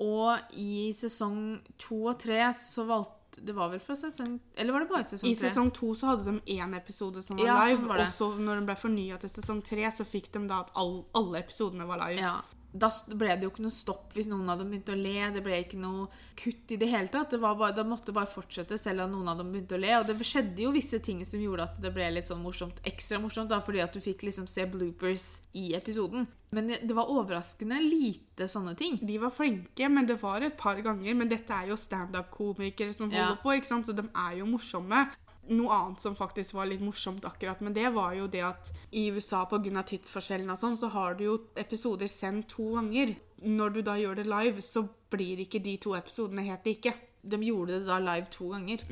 [0.03, 4.79] Og i sesong to og tre så valgte Det var vel fra sesong Eller var
[4.85, 7.77] det bare sesong I sesong to så hadde de én episode som var Ja, live,
[7.79, 8.07] sånn var det.
[8.07, 11.05] og så når den ble fornya til sesong tre, så fikk de da at all,
[11.15, 12.19] alle episodene var live.
[12.21, 12.37] Ja.
[12.71, 15.29] Da ble det jo ikke noe stopp hvis noen av dem begynte å le.
[15.33, 17.31] Det ble ikke noe kutt i det hele tatt.
[17.33, 19.89] Det var bare, da måtte bare fortsette selv om noen av dem begynte å le.
[19.97, 23.17] Og det skjedde jo visse ting som gjorde at det ble litt sånn morsomt, ekstra
[23.23, 26.27] morsomt, da, fordi at du fikk liksom se bloopers i episoden.
[26.53, 28.99] Men det det var overraskende lite sånne ting.
[29.01, 31.13] De var flinke, men det var et par ganger.
[31.17, 33.35] Men dette er jo standup-komikere som holder Ja.
[33.41, 33.85] på, ikke sant?
[33.87, 35.07] så de er jo morsomme.
[35.49, 39.07] Noe annet som faktisk var litt morsomt akkurat med det, var jo det at i
[39.09, 39.83] USA pga.
[39.83, 43.15] tidsforskjellen og sånn, så har du jo episoder sendt to ganger.
[43.41, 46.93] Når du da gjør det live, så blir ikke de to episodene helt like.
[47.21, 48.83] De gjorde det da live to ganger.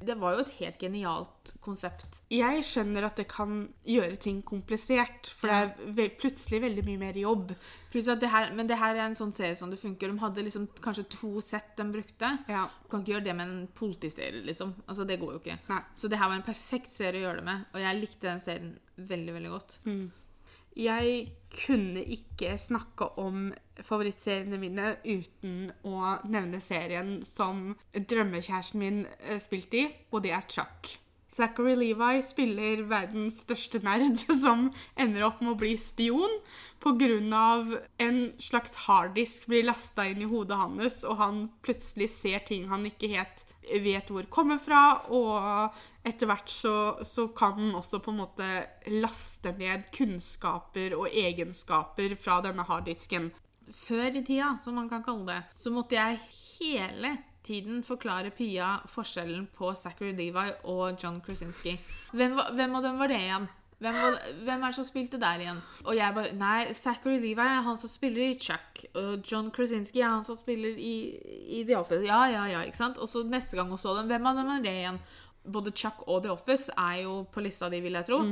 [0.00, 2.22] Det var jo et helt genialt konsept.
[2.32, 7.02] Jeg skjønner at det kan gjøre ting komplisert, for det er ve plutselig veldig mye
[7.02, 7.52] mer jobb.
[7.94, 10.10] Det her, men det her er en sånn serie som det funker.
[10.10, 12.32] De hadde liksom kanskje to sett de brukte.
[12.50, 12.64] Ja.
[12.82, 14.74] Du kan ikke gjøre det med en politiserie, liksom.
[14.88, 15.60] Altså, det går jo ikke.
[15.70, 15.82] Nei.
[15.94, 18.42] Så det her var en perfekt serie å gjøre det med, og jeg likte den
[18.42, 19.78] serien veldig, veldig godt.
[20.74, 21.10] Jeg
[21.54, 29.82] kunne ikke snakke om favorittseriene mine uten å nevne serien som drømmekjæresten min eh, spilte
[29.82, 30.98] i, og det er Chuck.
[31.34, 36.38] Zachary Levi spiller verdens største nerd som ender opp med å bli spion
[36.84, 37.80] pga.
[37.98, 42.86] en slags harddisk blir lasta inn i hodet hans, og han plutselig ser ting han
[42.86, 45.72] ikke helt vet hvor kommer fra, og
[46.04, 48.48] etter hvert så, så kan han også på en måte
[48.92, 53.32] laste ned kunnskaper og egenskaper fra denne harddisken.
[53.72, 56.18] Før i tida, som man kan kalle det, så måtte jeg
[56.60, 61.78] hele tiden forklare Pia forskjellen på Zachary Levi og John Krasinski.
[62.12, 63.48] Hvem, var- hvem av dem var det igjen?
[63.80, 64.14] Hvem, var,
[64.46, 65.58] hvem er det som spilte der igjen?
[65.84, 68.84] Og jeg bare Nei, Zachary Levi er han som spiller i Chuck.
[68.94, 70.94] Og John Krasinski er han som spiller i,
[71.58, 72.06] i The Office.
[72.06, 72.96] Ja, ja, ja, ikke sant?
[72.98, 75.00] Og så neste gang hun så dem, hvem av dem er det igjen?
[75.44, 78.22] Både Chuck og The Office er jo på lista di, vil jeg tro.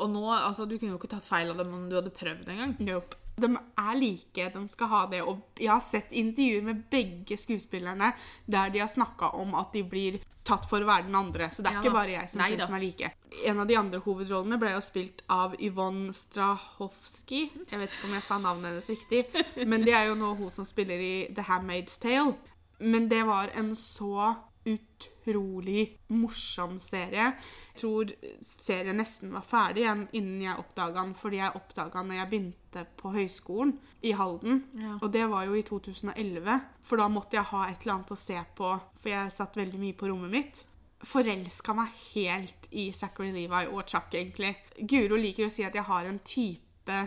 [0.00, 2.48] Og nå, altså, du kunne jo ikke tatt feil av dem om du hadde prøvd
[2.48, 2.76] engang.
[2.80, 3.18] Nope.
[3.36, 5.22] De er like, de skal ha det.
[5.22, 8.12] Og jeg har sett intervjuer med begge skuespillerne
[8.46, 11.50] der de har snakka om at de blir tatt for å være den andre.
[11.52, 11.80] Så det er Ja.
[11.82, 13.10] ikke bare jeg som synes de er like.
[13.46, 17.50] En av de andre hovedrollene ble jo spilt av Yvonne Strahovski.
[17.70, 20.50] Jeg vet ikke om jeg sa navnet hennes riktig, men det er jo nå hun
[20.50, 22.34] som spiller i The Handmaid's Tale.
[22.80, 24.34] Men det var en så
[24.66, 27.32] utrolig morsom serie.
[27.80, 28.10] Tror
[28.44, 32.30] serien nesten var ferdig igjen innen jeg oppdaga den, fordi jeg oppdaga den når jeg
[32.32, 34.64] begynte på høyskolen i Halden.
[34.78, 34.96] Ja.
[35.00, 38.18] Og det var jo i 2011, for da måtte jeg ha et eller annet å
[38.20, 40.64] se på, for jeg satt veldig mye på rommet mitt.
[41.00, 44.52] Forelska meg helt i Zachary Levi og Chuck, egentlig.
[44.76, 46.98] Guro liker å si at jeg har en type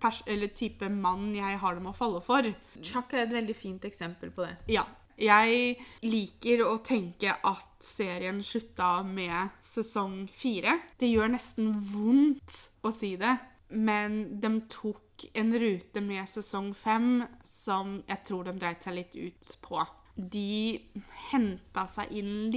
[0.00, 2.46] pers eller type mann jeg har dem å falle for.
[2.78, 4.54] Chuck er et veldig fint eksempel på det.
[4.76, 4.86] Ja.
[5.16, 10.76] Jeg liker å tenke at serien slutta med sesong fire.
[11.00, 13.32] Det gjør nesten vondt å si det,
[13.70, 19.16] men de tok en rute med sesong fem som jeg tror de dreit seg litt
[19.16, 19.80] ut på.
[20.16, 20.76] De
[21.32, 22.52] henta seg inn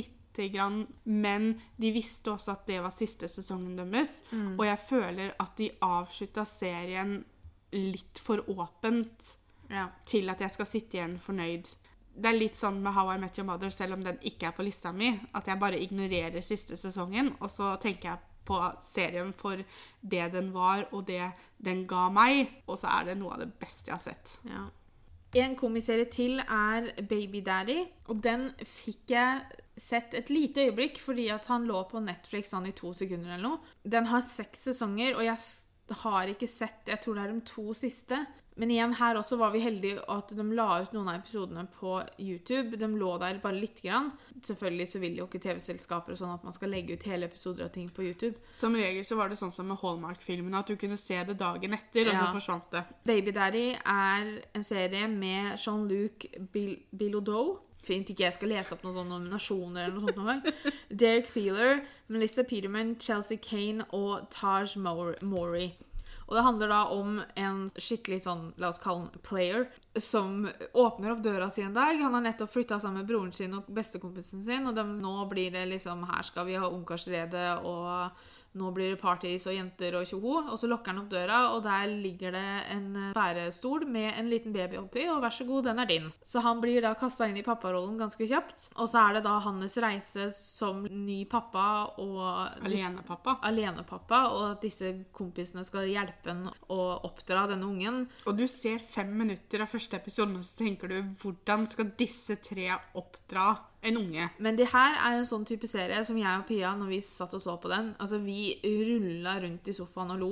[0.48, 4.22] grann, men de visste også at det var siste sesongen deres.
[4.32, 7.26] Og jeg føler at de avslutta serien
[7.76, 9.36] litt for åpent
[9.70, 9.90] Ja.
[10.06, 11.68] til at jeg skal sitte igjen fornøyd.
[12.20, 14.56] Det er litt sånn med How I Met Your Mother, selv om den ikke er
[14.58, 19.32] på lista mi, at jeg bare ignorerer siste sesongen, og så tenker jeg på serien
[19.38, 19.62] for
[20.02, 23.52] det den var, og det den ga meg, og så er det noe av det
[23.62, 24.36] beste jeg har sett.
[24.50, 24.68] Ja.
[25.40, 29.44] En komiserie til er Baby Daddy, og den fikk jeg
[29.80, 33.46] sett et lite øyeblikk fordi at han lå på Netflix sånn i to sekunder eller
[33.46, 33.76] noe.
[33.86, 35.38] Den har seks sesonger, og jeg
[36.04, 38.18] har ikke sett Jeg tror det er de to siste.
[38.60, 41.94] Men igjen, her også var vi heldige at de la ut noen av episodene på
[42.20, 42.76] YouTube.
[42.80, 44.10] De lå der bare lite grann.
[44.44, 47.72] Selvfølgelig så vil jo ikke TV-selskaper sånn at man skal legge ut hele episoder av
[47.76, 48.36] ting på YouTube.
[48.60, 51.78] Som regel så var det sånn som med Hallmark-filmene, at du kunne se det dagen
[51.78, 52.84] etter, og så forsvant det.
[53.08, 57.60] Baby Daddy er en serie med Jean-Luc Bil Bilodeau.
[57.86, 60.74] Fint ikke jeg skal lese opp noen sånne nominasjoner eller noe sånt noen gang.
[61.02, 64.76] Derek Thieler, Melissa Peterman, Chelsea Kane og Taj
[65.24, 65.70] Mori.
[66.30, 69.64] Og det handler da om en skikkelig sånn, la oss kalle han player,
[69.98, 70.44] som
[70.78, 71.98] åpner opp døra si en dag.
[71.98, 75.50] Han har nettopp flytta sammen med broren sin og bestekompisen sin, og de, nå blir
[75.58, 80.08] det liksom Her skal vi ha ungkarsrede, og nå blir det parties og jenter og
[80.10, 80.36] tjoho.
[80.50, 84.30] Og så lukker han opp døra, og der ligger det en eh, bærestol med en
[84.32, 86.10] liten baby oppi, og vær så god, den er din.
[86.26, 88.70] Så han blir da kasta inn i papparollen ganske kjapt.
[88.80, 91.68] Og så er det da hans reise som ny pappa
[92.02, 92.20] og
[92.66, 93.38] Alenepappa.
[93.48, 98.04] alenepappa, og at disse kompisene skal hjelpe han å oppdra denne ungen.
[98.26, 102.40] Og du ser fem minutter av første episode, og så tenker du hvordan skal disse
[102.44, 104.26] tre oppdra en unge?
[104.44, 107.36] Men det her er en sånn type serie som jeg og Pia, når vi satt
[107.38, 110.32] og så på den Altså, vi rulla rundt i sofaen og lo.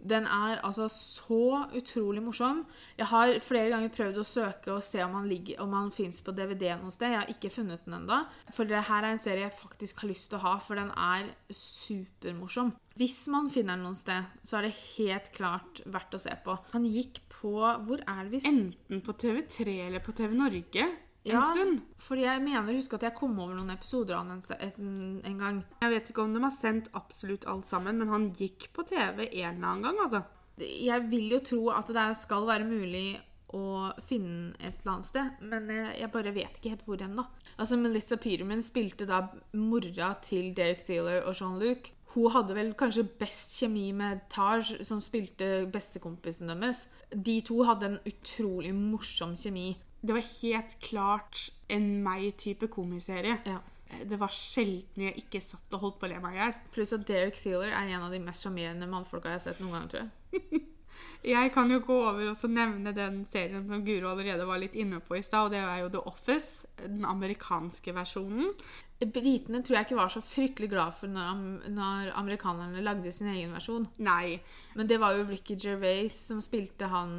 [0.00, 2.64] Den er altså så utrolig morsom.
[2.98, 6.22] Jeg har flere ganger prøvd å søke og se om han, ligger, om han fins
[6.24, 7.10] på DVD noe sted.
[7.12, 8.22] Jeg har ikke funnet den ennå.
[8.54, 10.92] For det her er en serie jeg faktisk har lyst til å ha, for den
[10.94, 12.72] er supermorsom.
[13.00, 16.56] Hvis man finner den noe sted, så er det helt klart verdt å se på.
[16.74, 20.88] Han gikk på Hvor er det vi Enten på TV3 eller på TV Norge
[21.24, 21.42] en Ja.
[21.52, 21.80] stund.
[21.98, 25.64] Fordi jeg mener husk at jeg kom over noen episoder av han en, en, gang.
[25.82, 29.28] Jeg vet ikke om de har sendt absolutt alt sammen, men han gikk på TV
[29.28, 30.22] en eller annen gang, altså.
[30.58, 33.20] Jeg vil jo tro at det skal være mulig
[33.56, 37.24] å finne et eller annet sted, men jeg, jeg bare vet ikke helt hvor ennå.
[37.58, 39.24] Altså, Melissa Peterman spilte da
[39.58, 41.90] mora til Derek Thealer og Jean-Luc.
[42.14, 46.88] Hun hadde vel kanskje best kjemi med Taj, som spilte bestekompisen deres.
[47.14, 49.76] De to hadde en utrolig morsom kjemi.
[50.00, 53.36] Det var helt klart en meg-type komiserie.
[53.46, 53.60] Ja.
[54.06, 56.58] Det var sjelden jeg ikke satt og holdt på å le meg i hjel.
[56.74, 59.76] Pluss at Derek Thieler er en av de mest sjarmerende mannfolka jeg har sett noen
[59.76, 60.60] gang, tror jeg.
[61.20, 65.02] Jeg kan jo gå over og nevne den serien som Guro allerede var litt inne
[65.04, 68.54] på i stad, og det er jo The Office, den amerikanske versjonen.
[69.00, 73.54] Britene tror jeg ikke var så fryktelig glad for når, når amerikanerne lagde sin egen
[73.56, 73.86] versjon.
[74.04, 74.40] Nei.
[74.76, 77.14] Men det var jo Ricky Gervais som spilte han,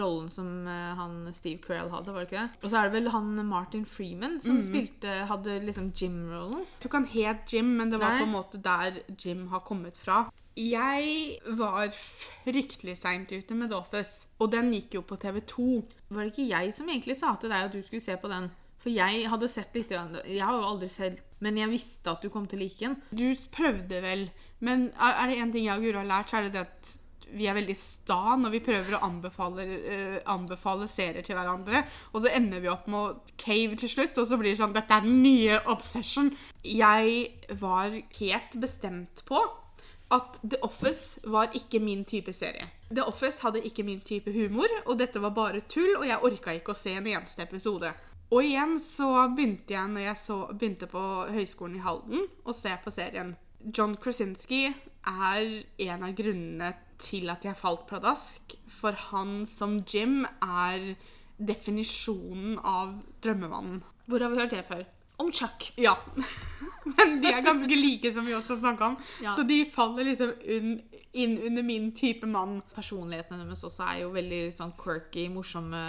[0.00, 2.62] rollen som eh, han Steve Carell hadde, var det ikke det?
[2.62, 6.64] Og så er det vel han Martin Freeman som spilte, hadde liksom Jim-rollen.
[6.64, 8.22] Jeg tror ikke han het Jim, men det var Nei.
[8.22, 10.24] på en måte der Jim har kommet fra.
[10.56, 15.68] Jeg var fryktelig seint ute med The Office, og den gikk jo på TV2.
[16.12, 18.50] Var det ikke jeg som egentlig sa til deg at du skulle se på den?
[18.82, 22.32] For jeg hadde sett litt Jeg har jo aldri sett Men jeg visste at du
[22.32, 22.96] kom til å like den.
[23.14, 24.26] Du prøvde vel,
[24.62, 26.92] men er det én ting jeg og Guro har lært, så er det det at
[27.32, 31.84] vi er veldig sta når vi prøver å anbefale, uh, anbefale serier til hverandre.
[32.12, 34.98] Og så ender vi opp med cave til slutt, og så blir det sånn Dette
[34.98, 36.30] er den nye obsession.
[36.66, 39.40] Jeg var helt bestemt på
[40.12, 42.68] at The Office var ikke min type serie.
[42.92, 46.52] The Office hadde ikke min type humor, og dette var bare tull, og jeg orka
[46.58, 47.94] ikke å se en eneste episode.
[48.32, 51.02] Og igjen så begynte jeg når jeg så, begynte på
[51.34, 53.34] Høgskolen i Halden å se på serien.
[53.62, 54.64] John Krasinski
[55.06, 55.50] er
[55.84, 58.56] en av grunnene til at jeg falt pladask.
[58.72, 60.94] For han som Jim er
[61.42, 63.82] definisjonen av drømmemannen.
[64.08, 64.86] Hvor har vi hørt det før?
[65.22, 65.70] Om Chuck.
[65.80, 65.96] Ja.
[66.96, 68.96] Men de er ganske like, som vi også snakka om.
[69.22, 69.36] Ja.
[69.36, 70.72] Så de faller liksom un,
[71.12, 72.60] inn under min type mann.
[72.74, 75.82] Personlighetene deres også er jo veldig sånn quirky, morsomme,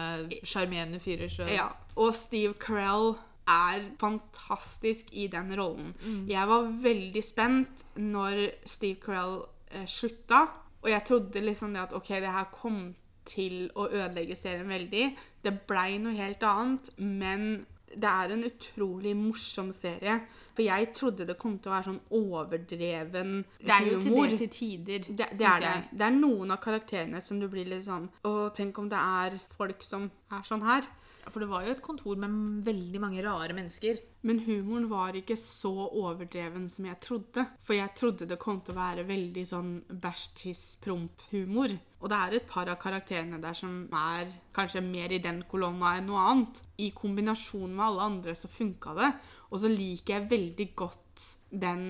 [0.46, 1.32] sjarmerende fyrer.
[1.34, 1.72] Så Ja.
[1.98, 3.16] Og Steve Carell
[3.50, 5.94] er fantastisk i den rollen.
[6.30, 9.42] Jeg var veldig spent når Steve Carell
[9.72, 10.46] eh, slutta,
[10.84, 12.94] og jeg trodde liksom det at OK, det her kom
[13.28, 15.06] til å ødelegge serien veldig.
[15.44, 20.20] Det blei noe helt annet, men det er en utrolig morsom serie.
[20.54, 23.60] For jeg trodde det kom til å være sånn overdreven humor.
[23.66, 25.70] Det er jo til det til tider, Det, det er det.
[25.70, 25.86] jeg.
[25.98, 29.40] Det er noen av karakterene som du blir litt sånn Å, tenk om det er
[29.58, 30.86] folk som er sånn her.
[31.32, 34.02] For det var jo et kontor med veldig mange rare mennesker.
[34.28, 37.46] Men humoren var ikke så overdreven som jeg trodde.
[37.64, 39.72] For jeg trodde det kom til å være veldig sånn
[40.04, 41.78] bæsj, tiss, promp-humor.
[42.04, 45.94] Og det er et par av karakterene der som er kanskje mer i den kolonna
[45.98, 46.60] enn noe annet.
[46.84, 49.14] I kombinasjon med alle andre så funka det.
[49.54, 51.24] Og så liker jeg veldig godt
[51.64, 51.86] den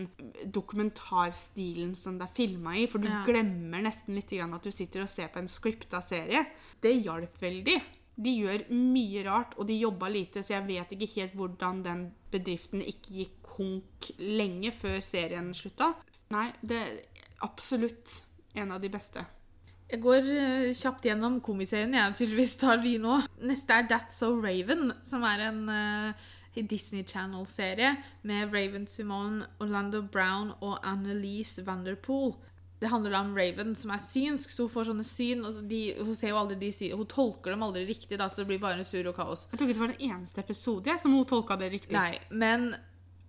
[0.53, 2.85] dokumentarstilen som det er filma i.
[2.87, 3.23] For du Ja.
[3.25, 6.45] glemmer nesten litt grann at du sitter og ser på en scripta serie.
[6.81, 7.81] Det hjalp veldig.
[8.15, 12.13] De gjør mye rart, og de jobba lite, så jeg vet ikke helt hvordan den
[12.31, 15.95] bedriften ikke gikk konk lenge før serien slutta.
[16.29, 17.01] Nei, det er
[17.41, 18.23] absolutt
[18.55, 19.25] en av de beste.
[19.93, 21.91] Jeg går eh, kjapt gjennom komiserien.
[21.93, 23.19] Jeg tydeligvis tar vi nå.
[23.45, 26.23] Neste er That's So Raven, som er en eh,
[26.65, 27.91] Disney Channel-serie
[28.25, 32.33] med Raven Simone, Orlando Brown og Annelise Vanderpool.
[32.81, 35.45] Det handler om Raven som er synsk, så hun får sånne syn.
[35.45, 38.41] og de, hun, ser jo aldri de syn, hun tolker dem aldri riktig, da, så
[38.41, 39.45] det blir bare sur og kaos.
[39.51, 41.93] Jeg tror ikke det var den eneste episode som hun tolka det riktig.
[41.93, 42.71] Nei, men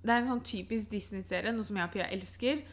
[0.01, 2.65] det er en sånn typisk Disney-serie, noe som jeg og Pia elsker.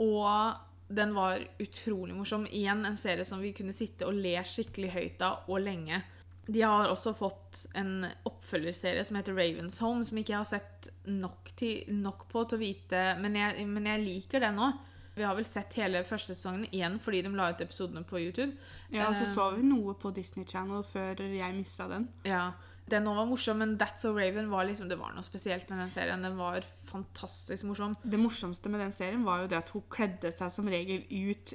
[0.00, 2.46] Og den var utrolig morsom.
[2.50, 6.02] Igjen en serie som vi kunne sitte og le skikkelig høyt av og lenge.
[6.50, 10.88] De har også fått en oppfølgerserie som heter Ravens Home, som ikke jeg har sett
[11.06, 14.86] nok, til, nok på til å vite, men jeg, men jeg liker den òg.
[15.14, 18.54] Vi har vel sett hele første sesongen igjen fordi de la ut episodene på YouTube.
[18.88, 22.08] Ja, og så Eh, så vi noe på Disney Channel før jeg mista den.
[22.24, 22.52] Ja,
[22.90, 25.78] Den òg var morsom, men That's So Raven var liksom, det var noe spesielt med
[25.84, 26.22] den serien.
[26.26, 27.96] Den var fantastisk morsom.
[28.02, 31.54] Det morsomste med den serien var jo det at hun kledde seg som regel ut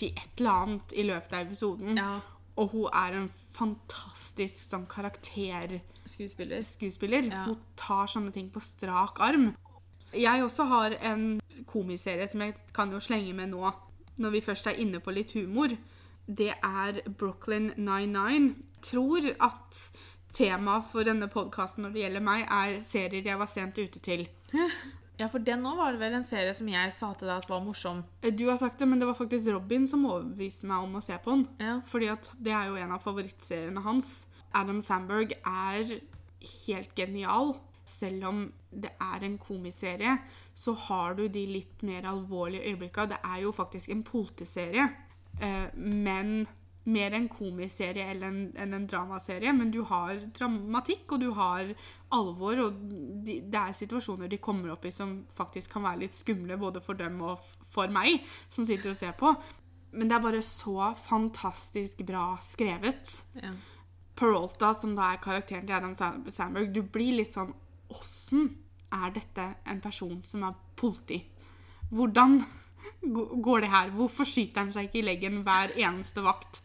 [0.00, 1.98] til et eller annet i løpet av episoden.
[2.00, 2.20] Ja,
[2.56, 6.62] Og hun er en fantastisk sånn karakterskuespiller.
[6.66, 7.28] Skuespiller.
[7.30, 7.44] Ja.
[7.46, 9.52] Hun tar sånne ting på strak arm.
[10.12, 11.40] Jeg også har en
[11.70, 13.70] komiserie som jeg kan jo slenge med nå,
[14.20, 15.72] når vi først er inne på litt humor.
[16.26, 18.52] Det er Brooklyn 99.
[18.82, 19.78] Tror at
[20.36, 24.26] temaet for denne podkasten når det gjelder meg, er serier jeg var sent ute til.
[25.20, 27.50] Ja, for den òg var det vel en serie som jeg sa til deg at
[27.50, 28.00] var morsom.
[28.24, 31.14] Du har sagt det, men det var faktisk Robin som overbeviste meg om å se
[31.22, 31.44] på den.
[31.62, 31.74] Ja.
[31.86, 34.22] Fordi at det er jo en av favorittseriene hans.
[34.56, 35.92] Adam Sandberg er
[36.64, 37.54] helt genial.
[37.86, 38.40] Selv om
[38.72, 40.16] det er en komiserie,
[40.54, 43.06] så har du de litt mer alvorlige øyeblikka.
[43.12, 44.88] Det er jo faktisk en politiserie,
[45.38, 46.46] eh, men
[46.84, 49.52] mer en komiserie enn en, enn en dramaserie.
[49.54, 51.72] Men du har dramatikk, og du har
[52.12, 52.80] alvor, og
[53.26, 56.82] de, det er situasjoner de kommer opp i som faktisk kan være litt skumle, både
[56.84, 57.42] for dem og
[57.72, 59.34] for meg, som sitter og ser på.
[59.92, 63.12] Men det er bare så fantastisk bra skrevet.
[63.36, 63.52] Ja.
[64.16, 67.54] Peralta, som da er karakteren til Adam Sandberg, du blir litt sånn
[67.92, 68.46] Åssen
[68.92, 71.18] er dette en person som er politi?
[71.92, 72.38] Hvordan
[73.02, 73.90] går det her?
[73.96, 76.62] Hvorfor skyter han seg ikke i leggen hver eneste vakt?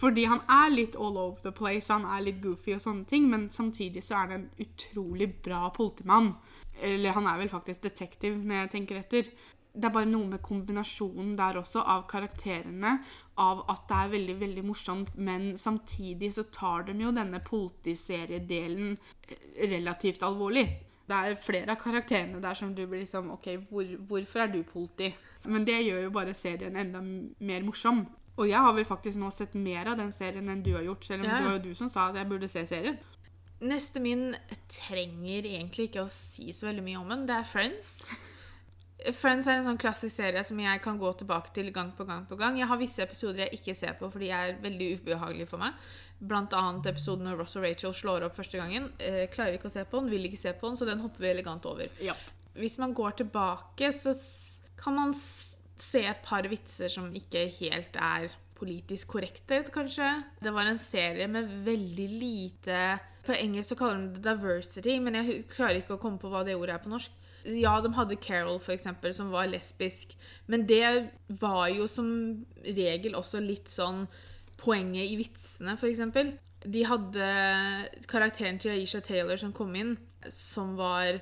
[0.00, 3.28] Fordi han er litt all over the place, han er litt goofy og sånne ting,
[3.30, 6.34] men samtidig så er det en utrolig bra politimann.
[6.80, 9.32] Eller han er vel faktisk detektiv, når jeg tenker etter.
[9.70, 12.96] Det er bare noe med kombinasjonen der også, av karakterene,
[13.40, 18.96] av at det er veldig, veldig morsomt, men samtidig så tar de jo denne politiseriedelen
[19.28, 20.66] eh, relativt alvorlig.
[21.10, 24.60] Det er flere av karakterene der som du blir liksom OK, hvor, hvorfor er du
[24.66, 25.10] politi?
[25.44, 28.06] Men det gjør jo bare serien enda mer morsom.
[28.38, 31.04] Og jeg har vel faktisk nå sett mer av den serien enn du har gjort,
[31.04, 31.38] selv om Ja.
[31.38, 32.98] det var jo du som sa at jeg burde se serien.
[33.60, 34.34] Neste min
[34.68, 37.26] trenger egentlig ikke å si så veldig mye om den.
[37.26, 38.04] Det er Friends.
[39.16, 42.26] Friends er en sånn klassisk serie som jeg kan gå tilbake til gang på gang.
[42.28, 42.58] på gang.
[42.58, 45.72] Jeg har visse episoder jeg ikke ser på fordi de er veldig ubehagelige for meg.
[46.20, 48.90] Blant annet episoden når Ross og Rachel slår opp første gangen.
[49.00, 51.18] Eh, klarer ikke å se på den, vil ikke se på den, så den hopper
[51.24, 51.88] vi elegant over.
[52.00, 52.12] Ja.
[52.54, 54.12] Hvis man går tilbake, så
[54.80, 60.08] kan man se et par vitser som ikke helt er politisk korrekte, kanskje.
[60.42, 65.18] Det var en serie med veldig lite På engelsk så kaller de det diversity, men
[65.18, 67.16] jeg klarer ikke å komme på hva det ordet er på norsk.
[67.44, 70.14] Ja, de hadde Carol, for eksempel, som var lesbisk,
[70.48, 72.08] men det var jo som
[72.64, 74.06] regel også litt sånn
[74.60, 76.34] poenget i vitsene, for eksempel.
[76.64, 77.28] De hadde
[78.08, 79.94] karakteren til Aisha Taylor som kom inn,
[80.32, 81.20] som var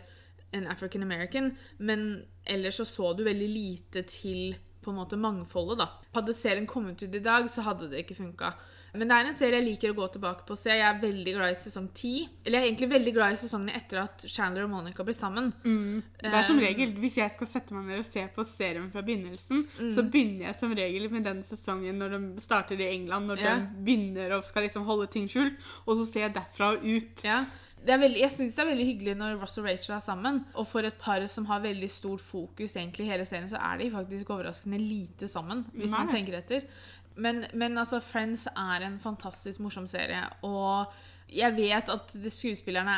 [0.53, 5.79] en African American, men ellers så så du veldig lite til på en måte mangfoldet,
[5.79, 5.89] da.
[6.15, 8.55] Hadde serien kommet ut i dag, så hadde det ikke funka.
[8.95, 10.71] Men det er en serie jeg liker å gå tilbake på og se.
[10.73, 12.29] Jeg er veldig glad i sesong 10.
[12.47, 15.51] Eller jeg er egentlig veldig glad i sesongene etter at Chandler og Monica ble sammen.
[15.63, 18.91] Det er som Um, regel, Hvis jeg skal sette meg ned og se på serien
[18.91, 19.93] fra begynnelsen, Mm.
[19.93, 23.57] så begynner jeg som regel med den sesongen når de starter i England, når Ja.
[23.59, 25.53] de begynner og skal liksom holde ting skjult,
[25.87, 27.25] og så ser jeg derfra og ut.
[27.25, 27.45] Ja.
[27.87, 30.45] Veldig, jeg syns det er veldig hyggelig når Ross og Rachel er sammen.
[30.55, 33.79] Og for et par som har veldig stort fokus egentlig i hele serien, så er
[33.79, 36.63] de faktisk overraskende lite sammen, hvis er man tenker etter.
[37.17, 40.93] Men, men altså, Friends er en fantastisk morsom serie, og
[41.33, 42.93] jeg vet at skuespillerne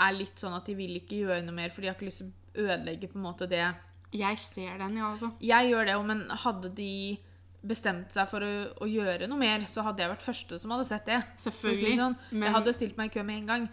[0.00, 2.22] er- litt sånn at de vil ikke gjøre noe mer, for de har ikke lyst
[2.22, 3.64] til å ødelegge på en måte det
[4.12, 5.32] Jeg ser den, ja, altså.
[5.40, 7.18] Jeg gjør det men hadde de
[7.62, 10.86] bestemt seg for å, å gjøre noe mer, så hadde jeg vært første som hadde
[10.88, 11.96] sett det Selvfølgelig.
[11.96, 12.16] Sånn.
[12.32, 13.68] Men- Jeg hadde stilt meg i kø med en gang.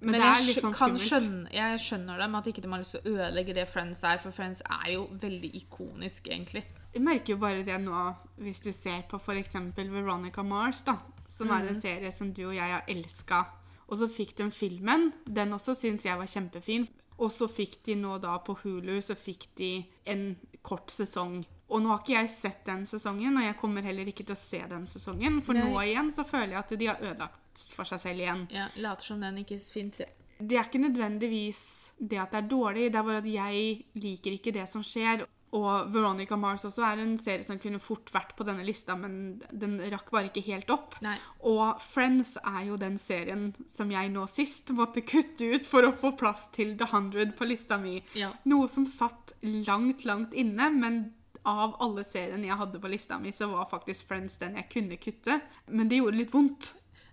[0.00, 2.78] Men Men, det er jeg, sånn kan skjønne, jeg skjønner dem, at ikke de har
[2.78, 6.64] lyst til å ødelegge det Friends er, for Friends er jo veldig ikonisk, egentlig.
[6.94, 9.54] Jeg merker jo bare det nå, hvis du ser på f.eks.
[9.76, 10.96] Veronica Mars, da,
[11.28, 11.68] som er Mm.
[11.68, 13.44] en serie som du og jeg har elska.
[13.88, 15.12] Og så fikk de filmen.
[15.26, 16.88] Den også syns jeg var kjempefin.
[17.18, 21.44] Og så fikk de nå da på Hulu så fikk de en kort sesong.
[21.70, 24.40] Og nå har ikke jeg sett den sesongen, og jeg kommer heller ikke til å
[24.40, 25.40] se den sesongen.
[25.46, 25.66] For Nei.
[25.66, 28.46] nå igjen så føler jeg at de har ødelagt for seg selv igjen.
[28.54, 30.02] Ja, Later som den ikke fins.
[30.40, 31.60] Det er ikke nødvendigvis
[31.98, 35.26] det at det er dårlig, det er bare at jeg liker ikke det som skjer.
[35.56, 39.40] Og Veronica Mars også er en serie som kunne fort vært på denne lista, men
[39.50, 40.94] den rakk bare ikke helt opp.
[41.02, 41.16] Nei.
[41.50, 45.94] Og Friends er jo den serien som jeg nå sist måtte kutte ut for å
[45.98, 47.98] få plass til The 100 på lista mi.
[48.14, 48.30] Ja.
[48.46, 51.02] Noe som satt langt, langt inne, men
[51.48, 54.98] av alle seriene jeg hadde på lista mi, så var faktisk Friends den jeg kunne
[55.00, 55.40] kutte.
[55.66, 56.72] Men det gjorde litt vondt.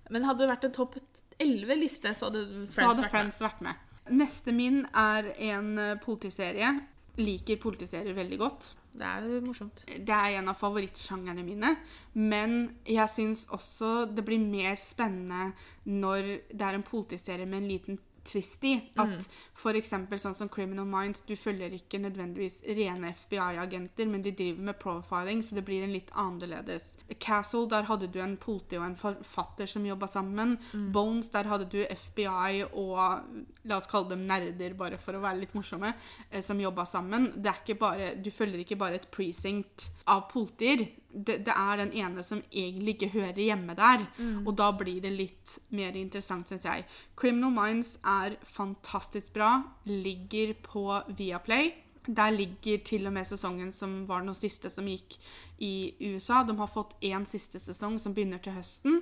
[0.09, 0.97] Men hadde det vært en topp
[1.37, 3.15] 11-liste, så hadde Friends så hadde vært med.
[3.15, 3.83] Friends vært med.
[4.17, 6.73] Neste min er en eh, politiserie.
[7.17, 8.69] Liker politiserier veldig godt.
[8.97, 9.83] Det er jo morsomt.
[9.85, 11.73] Det er en av favorittsjangerne mine.
[12.17, 12.57] Men
[12.87, 15.51] jeg syns også det blir mer spennende
[15.85, 18.75] når det er en politiserie med en liten twist i.
[18.99, 24.33] At for eksempel sånn som Criminal Minds, du følger ikke nødvendigvis rene FBI-agenter, men de
[24.37, 26.95] driver med profiling, så det blir en litt annerledes.
[27.23, 30.57] Castle, der hadde du en politi og en forfatter som jobba sammen.
[30.93, 33.25] Bones, der hadde du FBI og
[33.67, 35.93] la oss kalle dem nerder, bare for å være litt morsomme,
[36.29, 37.31] eh, som jobba sammen.
[37.35, 40.87] Det er ikke bare, du følger ikke bare et precinct av politier.
[41.17, 44.05] Det, det er den ene som egentlig ikke hører hjemme der.
[44.45, 46.85] Og da blir det litt mer interessant, syns jeg.
[47.17, 49.55] Criminal Minds er fantastisk bra.
[49.89, 50.85] Ligger på
[51.17, 51.73] Viaplay.
[52.07, 55.17] Der ligger til og med sesongen som var den siste som gikk
[55.59, 56.43] i USA.
[56.47, 59.01] De har fått én siste sesong som begynner til høsten.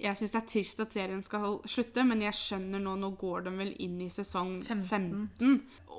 [0.00, 3.46] Jeg syns det er trist at serien skal slutte, men jeg skjønner nå Nå går
[3.46, 5.28] de vel inn i sesong 15.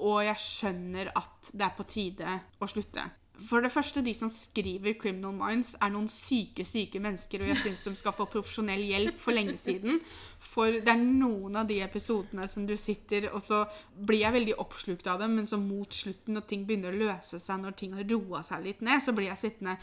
[0.01, 3.05] Og jeg skjønner at det er på tide å slutte.
[3.45, 7.61] For det første, de som skriver Criminal Minds, er noen syke, syke mennesker, og jeg
[7.61, 9.99] syns de skal få profesjonell hjelp for lenge siden.
[10.41, 13.63] For det er noen av de episodene som du sitter, og så
[13.93, 17.41] blir jeg veldig oppslukt av dem, men så mot slutten, når ting begynner å løse
[17.41, 19.77] seg, når ting har roa seg litt ned, så blir jeg sittende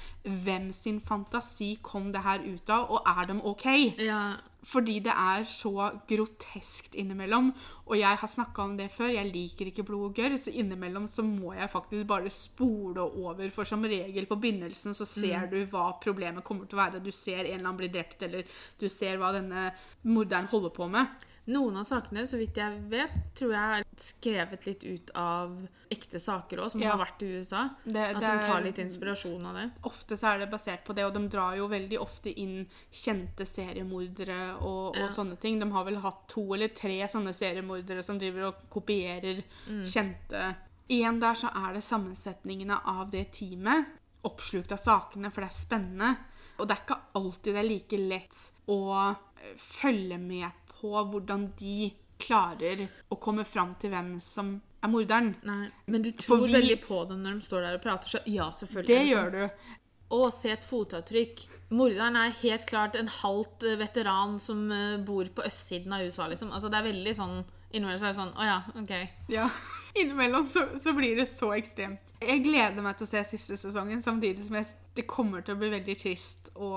[0.45, 3.69] Hvem sin fantasi kom det her ut av, og er de OK?
[4.03, 4.35] Ja,
[4.65, 7.51] Fordi det er så groteskt innimellom.
[7.85, 11.05] Og jeg har snakka om det før, jeg liker ikke blod og gørr, så innimellom
[11.11, 15.59] så må jeg faktisk bare spole over, for som regel på begynnelsen så ser du
[15.69, 17.03] hva problemet kommer til å være.
[17.05, 18.49] Du ser en eller annen bli drept, eller
[18.81, 19.69] du ser hva denne
[20.09, 21.29] morderen holder på med.
[21.47, 25.51] Noen av sakene, så vidt jeg vet, tror jeg er skrevet litt ut av
[25.93, 26.97] ekte saker òg, som Ja.
[26.97, 27.69] har vært i USA.
[27.85, 29.71] Det- At de tar litt inspirasjon av det.
[29.85, 33.45] Ofte så er det basert på det, og de drar jo veldig ofte inn kjente
[33.47, 35.09] seriemordere og, og Ja.
[35.09, 35.59] sånne ting.
[35.61, 39.43] De har vel hatt to eller tre sånne seriemordere som driver og kopierer
[39.85, 40.57] kjente
[40.89, 43.87] Igjen der så er det sammensetningene av det teamet,
[44.23, 46.17] oppslukt av sakene, for det er spennende.
[46.59, 49.17] Og det er ikke alltid det er like lett å
[49.57, 50.51] følge med
[50.85, 54.55] på hvordan de klarer å komme fram til hvem som
[54.85, 55.33] er morderen.
[55.49, 58.21] Nei, Men du tror vi- veldig på dem når de står der og prater, så
[58.29, 58.87] ja, selvfølgelig.
[58.87, 59.41] Det gjør sånn.
[59.41, 59.75] du.
[60.15, 61.41] Å, se et fotavtrykk.
[61.75, 66.29] Morderen er helt klart en halvt eh, veteran som eh, bor på østsiden av USA,
[66.31, 66.53] liksom.
[66.53, 67.39] Altså, det er veldig sånn
[67.75, 68.93] Innimellom så er det sånn Å ja, OK.
[69.33, 69.49] Ja.
[69.99, 72.04] Innimellom så, så blir det så ekstremt.
[72.25, 74.67] Jeg gleder meg til å se siste sesongen, samtidig som jeg,
[74.97, 76.75] det kommer til å bli veldig trist å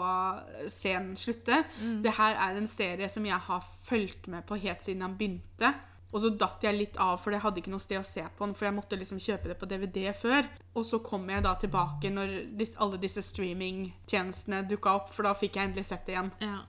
[0.71, 1.63] se den slutte.
[2.03, 5.73] Det her er en serie som jeg har fulgt med på helt siden han begynte.
[6.15, 8.45] Og så datt jeg litt av, for jeg hadde ikke noe sted å se på
[8.45, 10.47] den, for jeg måtte liksom kjøpe det på DVD før.
[10.79, 12.35] Og så kom jeg da tilbake når
[12.79, 16.31] alle disse streamingtjenestene dukka opp, for da fikk jeg endelig sett det igjen.
[16.45, 16.61] Ja.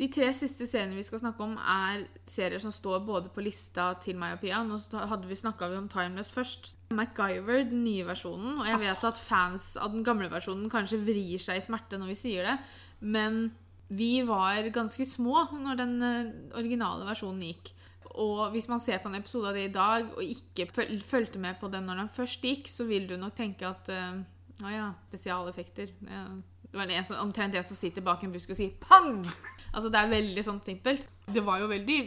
[0.00, 3.90] De tre siste seriene vi skal snakke om, er serier som står både på lista
[4.00, 4.62] til meg og Pia.
[4.64, 6.70] Nå hadde vi snakka om Timeless først.
[6.96, 8.54] MacGyver, den nye versjonen.
[8.62, 12.14] Og jeg vet at fans av den gamle versjonen kanskje vrir seg i smerte når
[12.14, 12.56] vi sier det,
[13.04, 13.50] men
[13.90, 17.72] vi var ganske små når den eh, originale versjonen gikk.
[18.10, 21.42] Og hvis man ser på en episode av det i dag, og ikke føl- fulgte
[21.42, 24.22] med på den når den først gikk, så vil du nok tenke at uh,
[24.64, 25.92] Å ja, spesialeffekter.
[26.08, 26.24] Ja.
[26.70, 29.24] Det var en som, omtrent en som sitter bak en busk og sier 'pang'!
[29.70, 31.06] Altså, det er veldig sånn simpelt.
[31.30, 31.98] Det var jo veldig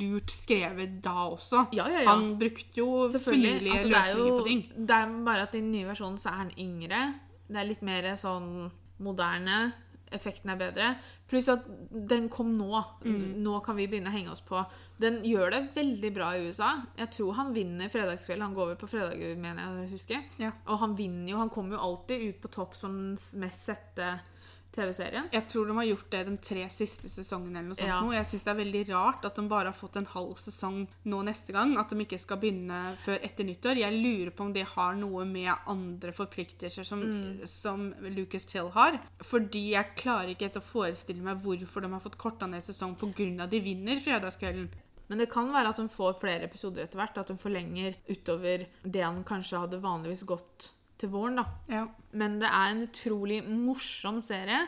[0.00, 1.68] lurt skrevet da også.
[1.76, 2.10] Ja, ja, ja.
[2.10, 3.72] Han brukte jo Selvfølgelig.
[3.72, 4.62] Altså, er løsninger jo på ting.
[4.74, 7.02] det er bare at i den nye versjonen så er han yngre.
[7.48, 8.48] Det er litt mer sånn
[9.04, 9.58] moderne.
[10.08, 10.88] Effekten er bedre.
[11.28, 12.80] Pluss at den kom nå.
[13.04, 13.42] Mm.
[13.44, 14.62] Nå kan vi begynne å henge oss på.
[14.98, 16.70] Den gjør det veldig bra i USA.
[16.96, 18.42] Jeg tror han vinner fredagskveld.
[18.42, 20.22] Han går over på fredager, mener jeg å huske.
[20.40, 20.54] Ja.
[20.66, 21.42] Og han vinner jo.
[21.42, 24.16] Han kommer jo alltid ut på topp som mest sette
[24.72, 25.28] TV-serien.
[25.32, 27.58] Jeg tror de har gjort det de tre siste sesongene.
[27.58, 28.00] eller noe sånt Ja.
[28.02, 28.12] nå.
[28.12, 31.22] Jeg synes det er veldig rart at de bare har fått en halv sesong nå
[31.24, 31.76] neste gang.
[31.78, 33.76] At de ikke skal begynne før etter nyttår.
[33.78, 37.46] Jeg lurer på om det har noe med andre forpliktelser som, Mm.
[37.48, 39.00] som Lucas Till har.
[39.22, 42.94] Fordi jeg klarer ikke helt å forestille meg hvorfor de har fått korta ned sesong
[42.96, 43.48] pga.
[43.48, 44.68] de vinner fredagskvelden.
[45.08, 47.16] Men det kan være at de får flere episoder etter hvert.
[47.16, 51.46] At de forlenger utover det han kanskje hadde vanligvis gått til våren, da.
[51.70, 51.84] Ja.
[52.18, 54.64] Men det er en utrolig morsom serie.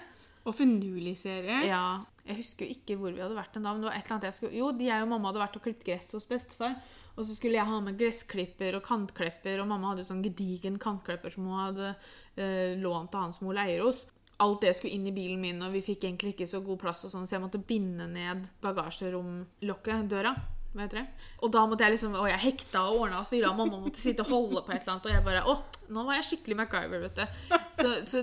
[0.48, 1.60] Og finurlig serie.
[1.68, 3.74] Ja, Jeg husker jo ikke hvor vi hadde vært en dag.
[3.74, 4.56] men det var et eller annet jeg skulle...
[4.56, 6.76] Jo, jeg og mamma hadde vært og klippet gress hos bestefar.
[7.16, 11.34] Og så skulle jeg ha med gressklipper og kantklipper, og mamma hadde sånn gedigen kantklipper
[11.34, 11.90] som hun hadde
[12.38, 14.06] eh, lånt av han som hun leier hos.
[14.40, 17.02] Alt det skulle inn i bilen min, og vi fikk egentlig ikke så god plass,
[17.04, 20.32] og sånn, så jeg måtte binde ned bagasjeromlokket, døra.
[20.70, 21.06] Hva heter det?
[21.42, 23.98] Og da måtte jeg liksom, og jeg hekta og ordna og styra, og mamma måtte
[23.98, 25.08] sitte og holde på et eller annet.
[25.08, 25.54] Og jeg bare Å,
[25.96, 27.56] nå var jeg skikkelig MacGyver, vet du.
[27.74, 28.22] Så, så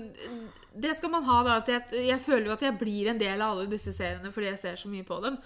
[0.72, 1.58] det skal man ha, da.
[1.60, 4.52] At jeg, jeg føler jo at jeg blir en del av alle disse seriene fordi
[4.52, 5.36] jeg ser så mye på dem.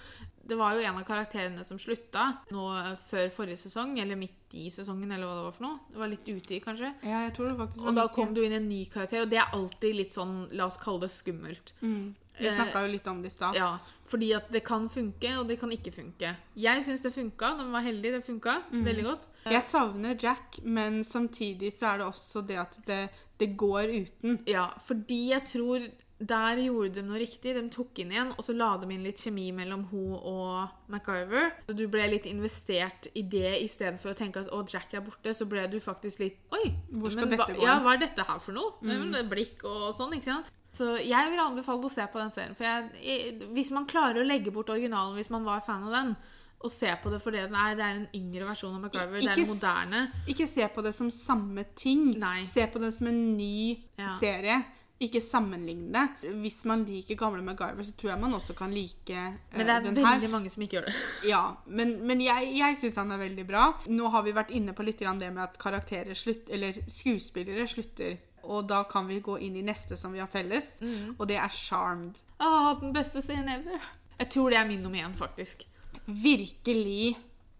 [0.42, 2.24] Det var jo en av karakterene som slutta
[2.54, 2.64] nå
[3.08, 5.82] før forrige sesong, eller midt i sesongen, eller hva det var for noe.
[5.90, 6.90] Det var litt uti, kanskje.
[7.06, 9.22] Ja, jeg tror det faktisk var Og da kom det jo inn en ny karakter,
[9.24, 11.74] og det er alltid litt sånn, la oss kalle det skummelt.
[11.82, 12.02] mm.
[12.38, 13.56] Vi snakka jo litt om det i stad.
[13.58, 13.78] Ja,
[14.08, 16.34] fordi at det kan funke, og det kan ikke funke.
[16.58, 17.54] Jeg syns det funka.
[17.60, 18.14] Den var heldig.
[18.16, 19.28] Det funka veldig godt.
[19.44, 23.02] Jeg savner Jack, men samtidig så er det også det at det,
[23.40, 24.40] det går uten.
[24.48, 25.86] Ja, fordi jeg tror
[26.22, 27.54] der gjorde de noe riktig.
[27.56, 31.50] De tok inn igjen, og så la de inn litt kjemi mellom hun og MacGyver.
[31.66, 35.34] Så du ble litt investert i det istedenfor å tenke at å, Jack er borte.
[35.34, 37.66] Så ble du faktisk litt Oi, Hvor skal men dette gå?
[37.66, 38.76] Ja, hva er dette her for noe?
[38.86, 39.16] Mm.
[39.32, 40.52] Blikk og sånn, ikke sant?
[40.72, 42.54] Så jeg vil anbefale å se på den serien.
[42.56, 45.92] For jeg, jeg, hvis man klarer å legge bort originalen hvis man var fan av
[45.98, 46.14] den,
[46.62, 49.18] og se på det for det den er, det er en yngre versjon av MacGyver,
[49.18, 52.12] det er en moderne Ikke se på det som samme ting.
[52.22, 52.44] Nei.
[52.46, 54.14] Se på det som en ny Ja.
[54.20, 54.62] serie.
[55.02, 56.30] Ikke sammenligne det.
[56.38, 59.56] Hvis man liker gamle MacGyver, så tror jeg man også kan like den her.
[59.58, 60.28] Men det er veldig her.
[60.30, 60.94] mange som ikke gjør det.
[61.34, 63.64] Ja, men, men jeg, jeg syns han er veldig bra.
[63.90, 67.66] Nå har vi vært inne på litt grann det med at karakterer slutter, eller skuespillere
[67.66, 68.20] slutter.
[68.44, 71.14] Og da kan vi gå inn i neste som vi har felles, Mm.
[71.18, 72.18] og det er Charmed.
[72.40, 73.80] Å, den beste serien ever.
[74.18, 75.64] Jeg tror det er min nummer én, faktisk.
[76.06, 77.16] Virkelig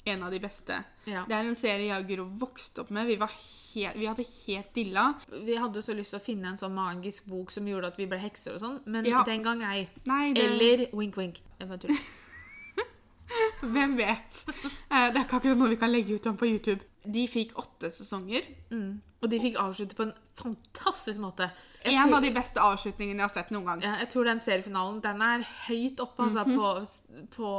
[0.07, 0.85] en av de beste.
[1.07, 1.25] Ja.
[1.29, 3.07] Det er en serie jeg og Guro vokste opp med.
[3.07, 5.15] Vi, var helt, vi hadde helt dilla.
[5.47, 8.07] Vi hadde så lyst til å finne en sånn magisk bok som gjorde at vi
[8.11, 9.23] ble hekser og sånn, men Ja.
[9.23, 9.89] den gang ei.
[10.07, 11.41] Nei, det, Eller wink, wink.
[13.63, 14.45] Hvem vet?
[14.91, 16.81] Eh, Det er ikke akkurat noe vi kan legge ut om på YouTube.
[17.05, 18.43] De fikk åtte sesonger.
[18.71, 19.01] Mm.
[19.23, 21.51] Og de fikk avslutte på en fantastisk måte.
[21.85, 23.83] Jeg En tror, av de beste avslutningene jeg har sett noen gang.
[23.83, 26.57] ja, jeg tror den seriefinalen den er høyt oppe altså, Mhm.
[26.57, 27.51] på, på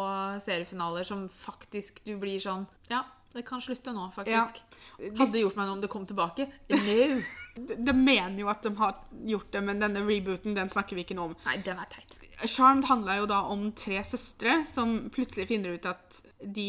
[0.43, 4.61] seriefinaler som faktisk du blir sånn Ja, det kan slutte nå, faktisk.
[5.17, 6.47] Hadde gjort meg noe om det kom tilbake.
[7.55, 7.67] No.
[7.67, 8.95] De, de mener jo at de har
[9.29, 11.35] gjort det, men denne rebooten den snakker vi ikke noe om.
[11.45, 12.15] Nei, den er teit.
[12.45, 16.65] Charmed handla jo da om tre søstre som plutselig finner ut at de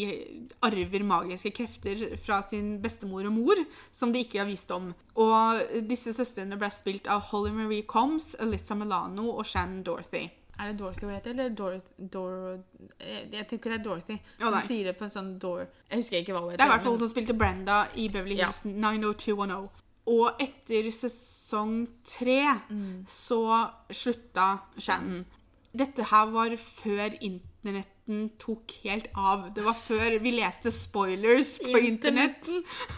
[0.62, 3.60] arver magiske krefter fra sin bestemor og mor,
[3.92, 4.92] som de ikke har visst om.
[5.18, 10.28] Og disse søstrene ble spilt av Holly Marie Combs, Alyssa Milano og Shannon Dorothy.
[10.54, 11.78] Er det Dorothy hun heter, eller Dor...
[11.98, 12.34] Dor
[13.00, 14.18] jeg, jeg tenker det er Dorothy.
[14.38, 15.64] Hun oh, sier det på en sånn Dor...
[15.90, 16.60] Jeg husker ikke hva hun heter.
[16.60, 18.52] Det er i hvert fall hun som spilte Brenda i Beverly Ja.
[18.52, 19.80] Hills 90210.
[20.14, 22.38] Og etter sesong tre
[23.10, 23.40] så
[23.90, 24.48] slutta
[24.78, 25.24] Shannon.
[25.74, 29.48] Dette her var før internetten tok helt av.
[29.56, 32.46] Det var før vi leste spoilers på internett.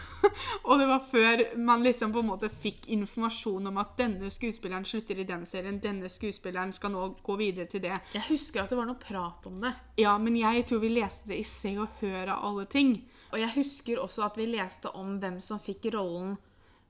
[0.67, 4.85] Og det var før man liksom på en måte fikk informasjon om at denne skuespilleren
[4.85, 7.95] slutter i den serien, denne skuespilleren skal nå gå videre til det.
[8.13, 9.73] Jeg husker at det var noe prat om det.
[10.03, 12.99] Ja, men jeg tror vi leste det i Se og Hør av alle ting.
[13.31, 16.37] Og jeg husker også at vi leste om hvem som fikk rollen,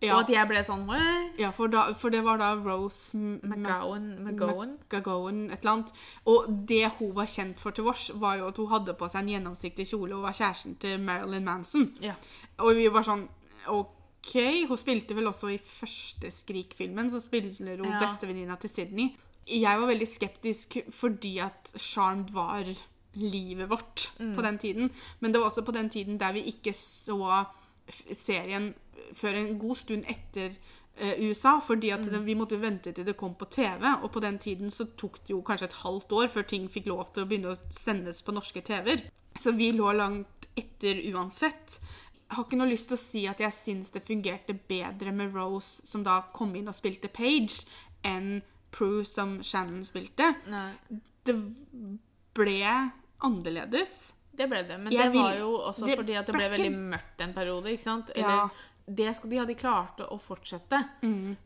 [0.01, 0.13] Ja.
[0.15, 1.39] og at jeg ble sånn «What?
[1.39, 4.75] Ja, for, da, for det var da Rose McGowan, McGowan?
[4.91, 5.91] McGowan, et eller annet.
[6.25, 9.23] Og det hun var kjent for til vårs, var jo at hun hadde på seg
[9.23, 11.87] en gjennomsiktig kjole og var kjæresten til Marilyn Manson.
[11.99, 12.13] Ja.
[12.59, 13.27] Og vi var sånn
[13.73, 14.33] OK.
[14.69, 17.99] Hun spilte vel også i første Skrik-filmen, så spiller hun Ja.
[17.99, 19.15] bestevenninna til Sydney.
[19.47, 22.65] Jeg var veldig skeptisk fordi at Charmed var
[23.15, 24.35] livet vårt Mm.
[24.35, 24.91] på den tiden.
[25.21, 27.45] Men det var også på den tiden der vi ikke så
[28.13, 28.73] serien
[29.13, 30.55] før en god stund etter
[30.97, 34.19] eh, USA, fordi at den, vi måtte vente til det kom på TV, og på
[34.23, 37.23] den tiden så tok det jo kanskje et halvt år før ting fikk lov til
[37.23, 39.05] å begynne å sendes på norske TV-er.
[39.37, 41.77] Så vi lå langt etter uansett.
[42.27, 45.33] Jeg har ikke noe lyst til å si at jeg syns det fungerte bedre med
[45.37, 47.61] Rose, som da kom inn og spilte Page,
[48.03, 48.41] enn
[48.71, 50.33] Prue, som Shannon spilte.
[50.51, 50.71] Nei,
[51.23, 51.35] Det
[52.33, 52.57] ble
[53.25, 54.13] annerledes.
[54.37, 54.77] det ble det.
[54.77, 57.65] Men det vil- var jo også det fordi at det ble veldig mørkt en periode,
[57.73, 58.11] ikke sant?
[58.15, 58.49] Ja.
[58.87, 60.79] Det skal, de hadde klart å fortsette.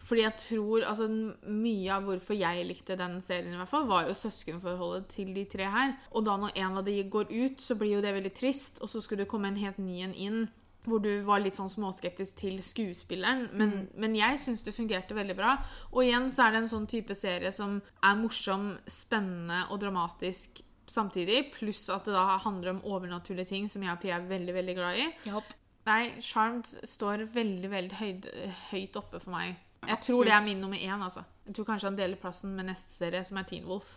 [0.06, 1.08] Fordi jeg tror altså,
[1.50, 5.48] Mye av hvorfor jeg likte den serien, i hvert fall, var jo søskenforholdet til de
[5.50, 5.96] tre her.
[6.14, 8.92] Og da når en av de går ut, så blir jo det veldig trist, og
[8.92, 10.44] så skulle det komme en helt ny en inn.
[10.86, 13.48] Hvor du var litt sånn småskeptisk til skuespilleren.
[13.58, 15.56] Men, men jeg syns det fungerte veldig bra.
[15.92, 20.64] Og igjen så er det en sånn type serie som er morsom, spennende og dramatisk
[20.90, 21.52] samtidig.
[21.54, 24.78] Pluss at det da handler om overnaturlige ting som jeg og Pia er veldig veldig
[24.78, 25.10] glad i.
[25.86, 28.26] Nei, Charmed står veldig, veldig høyd,
[28.72, 29.56] høyt oppe for meg.
[29.82, 30.06] Jeg Absolutt.
[30.06, 31.24] tror det er min nummer én, altså.
[31.48, 33.96] Jeg tror kanskje han deler plassen med neste serie, som er Teen Wolf.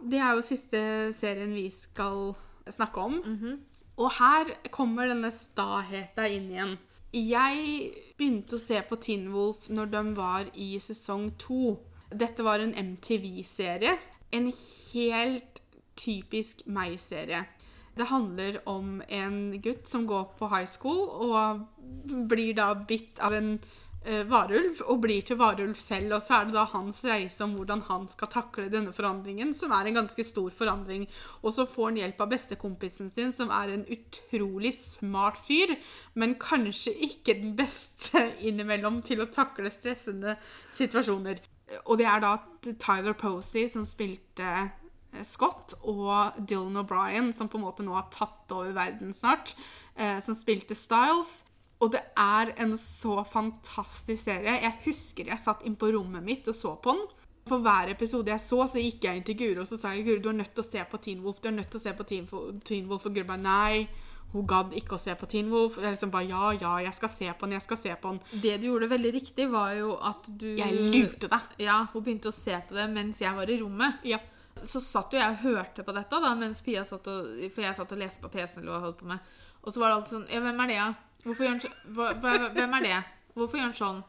[0.00, 0.78] Det er jo siste
[1.18, 2.34] serien vi skal
[2.70, 3.18] snakke om.
[3.24, 3.58] Mhm.
[4.00, 6.78] Og her kommer denne staheta inn igjen.
[7.12, 11.76] Jeg begynte å se på Teen Wolf når de var i sesong to.
[12.08, 13.98] Dette var en MTV-serie.
[14.32, 14.52] En
[14.92, 15.60] helt
[15.96, 17.44] typisk meg-serie.
[17.96, 21.66] Det handler om en gutt som går på high school og
[22.30, 23.56] blir da bitt av en
[24.04, 26.14] eh, varulv og blir til varulv selv.
[26.16, 29.74] Og så er det da hans reise om hvordan han skal takle denne forandringen, som
[29.76, 31.08] er en ganske stor forandring.
[31.42, 35.74] Og så får han hjelp av bestekompisen sin, som er en utrolig smart fyr,
[36.14, 40.38] men kanskje ikke den beste innimellom til å takle stressende
[40.78, 41.42] situasjoner.
[41.86, 42.36] Og det er da
[42.82, 44.70] Tyler Posey som spilte
[45.26, 49.54] Scott, og Dylan O'Brien, som på en måte nå har tatt over verden snart,
[49.96, 51.40] eh, som spilte Styles.
[51.80, 54.58] Og det er en så fantastisk serie.
[54.60, 57.06] Jeg husker jeg satt inn på rommet mitt og så på den.
[57.48, 60.04] For hver episode jeg så, så gikk jeg inn til Guro og så sa jeg,
[60.06, 61.40] Guro, du er nødt til å se på Teen Wolf.
[61.40, 62.28] Du er nødt til å se på Teen,
[62.68, 63.08] Teen Wolf.
[63.08, 63.88] Og Guro bare nei.
[64.30, 65.80] Hun gadd ikke å se på Teen Wolf.
[65.80, 68.42] Jeg liksom bare ja, ja, jeg skal se på den, jeg skal se på den.
[68.44, 71.56] Det du gjorde veldig riktig, var jo at du Jeg lurte deg.
[71.64, 74.04] Ja, hun begynte å se på det mens jeg var i rommet.
[74.06, 74.20] Ja.
[74.66, 77.76] Så satt jo jeg og hørte på dette, da, mens Pia satt og For jeg
[77.78, 79.18] satt og leste på PC-en eller holdt på med.
[79.62, 80.90] Og så var det alltid sånn Ja, hvem er det, da?
[81.24, 82.98] Hvorfor gjør han så hva, hva, Hvem er det?
[83.36, 84.00] Hvorfor gjør han sånn?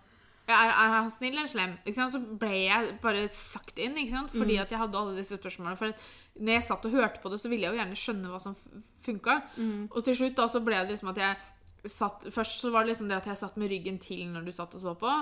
[0.51, 1.75] Er, er han snill eller slem?
[1.95, 4.31] Så ble jeg bare sagt inn, ikke sant?
[4.33, 5.77] fordi at jeg hadde alle disse spørsmålene.
[5.79, 5.93] For
[6.41, 8.55] når jeg satt og hørte på det, så ville jeg jo gjerne skjønne hva som
[9.05, 9.37] funka.
[9.93, 11.37] Og til slutt da så ble det liksom at jeg
[11.89, 14.51] satt Først så var det liksom det at jeg satt med ryggen til når du
[14.53, 15.13] satt og så på.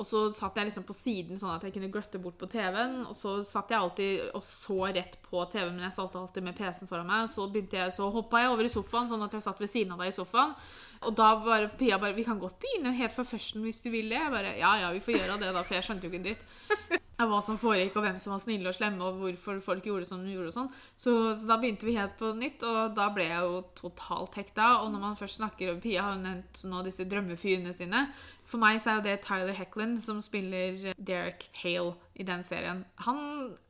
[0.00, 3.02] Og så satt jeg liksom på siden sånn at jeg kunne gløtte bort på TV-en.
[3.04, 6.56] Og så satt jeg alltid og så rett på TV-en, men jeg satt alltid med
[6.56, 7.28] PC-en foran meg.
[7.28, 10.00] Så, jeg, så hoppa jeg over i sofaen, sånn at jeg satt ved siden av
[10.00, 10.56] deg i sofaen.
[11.00, 14.10] Og da bare Pia bare 'Vi kan godt begynne helt fra førsten hvis du vil
[14.10, 16.20] det.' Jeg bare 'Ja, ja, vi får gjøre det, da', for jeg skjønte jo ikke
[16.20, 19.60] en dritt av hva som foregikk, og hvem som var snille og slemme, og hvorfor
[19.60, 20.70] folk gjorde sånn de gjorde og sånn.
[20.96, 24.70] Så, så da begynte vi helt på nytt, og da ble jeg jo totalt hekta.
[24.84, 28.06] Og når man først snakker om Pia har jo nevnt nå disse drømmefyrene sine.
[28.48, 32.84] For meg så er jo det Tyler Heckland som spiller Derek Hale i den serien.
[33.06, 33.20] Han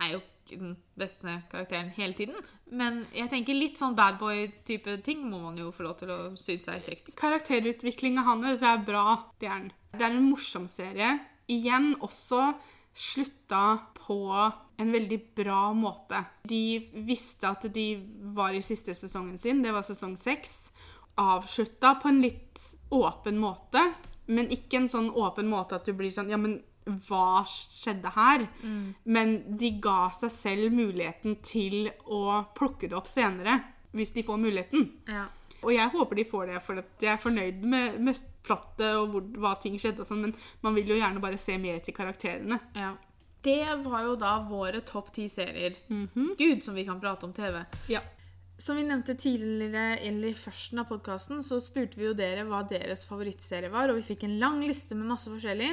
[0.01, 0.22] er jo
[0.59, 2.38] den beste karakteren hele tiden,
[2.70, 6.18] men jeg tenker litt sånn bad boy-type ting må man jo få lov til å
[6.40, 7.14] synes er kjekt.
[7.20, 9.05] Karakterutviklinga hans er bra.
[9.40, 9.70] Det er.
[9.94, 11.16] Det er en morsom serie.
[11.51, 12.53] Igjen også
[12.94, 14.20] slutta på
[14.80, 16.24] en veldig bra måte.
[16.48, 17.86] De visste at de
[18.34, 20.70] var i siste sesongen sin, det var sesong seks.
[21.20, 22.62] Avslutta på en litt
[22.94, 23.82] åpen måte,
[24.30, 28.47] men ikke en sånn åpen måte at du blir sånn Ja, men hva skjedde her?
[29.05, 33.61] Men de ga seg selv muligheten til å plukke det opp senere,
[33.97, 34.89] hvis de får muligheten.
[35.11, 35.26] Ja.
[35.61, 39.26] Og jeg håper de får det, for jeg er fornøyd med, med plattet og hvor,
[39.43, 42.61] hva ting skjedde og sånn, men man vil jo gjerne bare se mer til karakterene.
[42.78, 42.95] Ja.
[43.45, 45.76] Det var jo da våre topp ti serier.
[45.89, 47.62] Gud, som vi kan prate om TV.
[47.93, 48.03] Ja.
[48.61, 52.61] Som vi nevnte tidligere, eller i førsten av podkasten, så spurte vi jo dere hva
[52.68, 55.70] deres favorittserie var, og vi fikk en lang liste med masse forskjellig.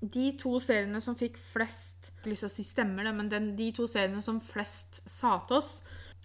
[0.00, 3.72] De to seriene som fikk flest lyst til å si stemmer det, men den, de
[3.74, 5.72] to seriene som flest sa til oss,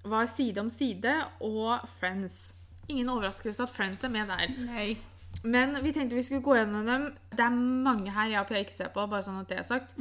[0.04, 2.54] var Side om side og Friends.
[2.92, 4.52] Ingen overraskelse at Friends er med der.
[4.68, 4.88] Nei.
[5.44, 7.06] Men vi tenkte vi skulle gå gjennom dem.
[7.32, 9.68] Det er mange her jeg og Pia ikke ser på, bare sånn at det er
[9.68, 9.96] sagt.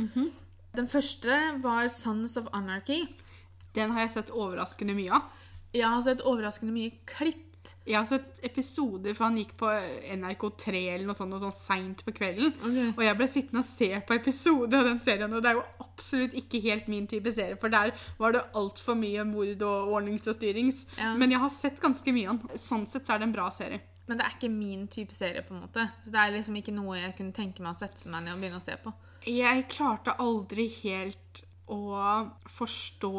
[0.77, 3.07] Den første var Sons of Anarchy.
[3.77, 5.31] Den har jeg sett overraskende mye av.
[5.73, 7.52] Jeg har sett overraskende mye klipp.
[7.83, 9.69] Jeg har sett episoder, for han gikk på
[10.15, 12.53] NRK3 eller noe sånt, noe sånn seint på kvelden.
[12.55, 12.91] Okay.
[12.93, 15.65] Og jeg ble sittende og se på episoder av den serien, og det er jo
[15.83, 20.31] absolutt ikke helt min type serie, for der var det altfor mye mord og ordnings
[20.31, 20.85] og styrings.
[20.99, 21.15] Ja.
[21.19, 22.63] Men jeg har sett ganske mye av den.
[22.63, 23.83] Sånn sett så er det en bra serie.
[24.07, 25.89] Men det er ikke min type serie, på en måte.
[26.05, 28.45] Så det er liksom ikke noe jeg kunne tenke meg å sette meg ned og
[28.45, 28.95] begynne å se på.
[29.31, 31.83] Jeg klarte aldri helt å
[32.51, 33.13] forstå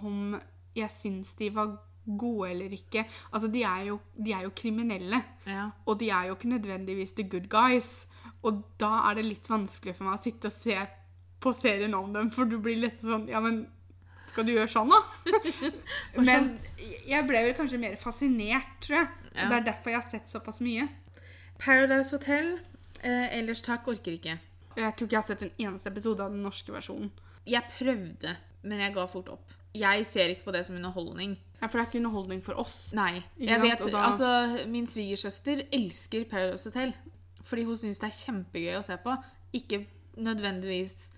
[0.00, 0.36] om
[0.76, 3.04] jeg syns de var gode eller ikke.
[3.32, 5.22] Altså, de er jo, de er jo kriminelle.
[5.46, 5.70] Ja.
[5.86, 8.06] Og de er jo ikke nødvendigvis the good guys.
[8.42, 10.78] Og da er det litt vanskelig for meg å sitte og se
[11.42, 13.64] på serien om dem, for du blir litt sånn Ja, men
[14.30, 15.00] skal du gjøre sånn, da?
[16.28, 16.54] men
[17.04, 19.08] jeg ble vel kanskje mer fascinert, tror jeg.
[19.32, 19.44] Ja.
[19.44, 20.86] Og det er derfor jeg har sett såpass mye.
[21.60, 22.54] Paradise Hotel.
[23.02, 24.38] Eh, ellers takk, orker ikke.
[24.78, 27.10] Jeg tror ikke jeg har sett en eneste episode av den norske versjonen.
[27.44, 29.52] Jeg prøvde, men jeg ga fort opp.
[29.74, 31.36] Jeg ser ikke på det som underholdning.
[31.62, 32.92] Ja, For det er ikke underholdning for oss.
[32.92, 33.22] Nei.
[33.38, 36.92] Jeg vet, da- altså, Min svigersøster elsker Paradise Hotel.
[37.42, 39.16] Fordi hun syns det er kjempegøy å se på.
[39.54, 41.08] Ikke nødvendigvis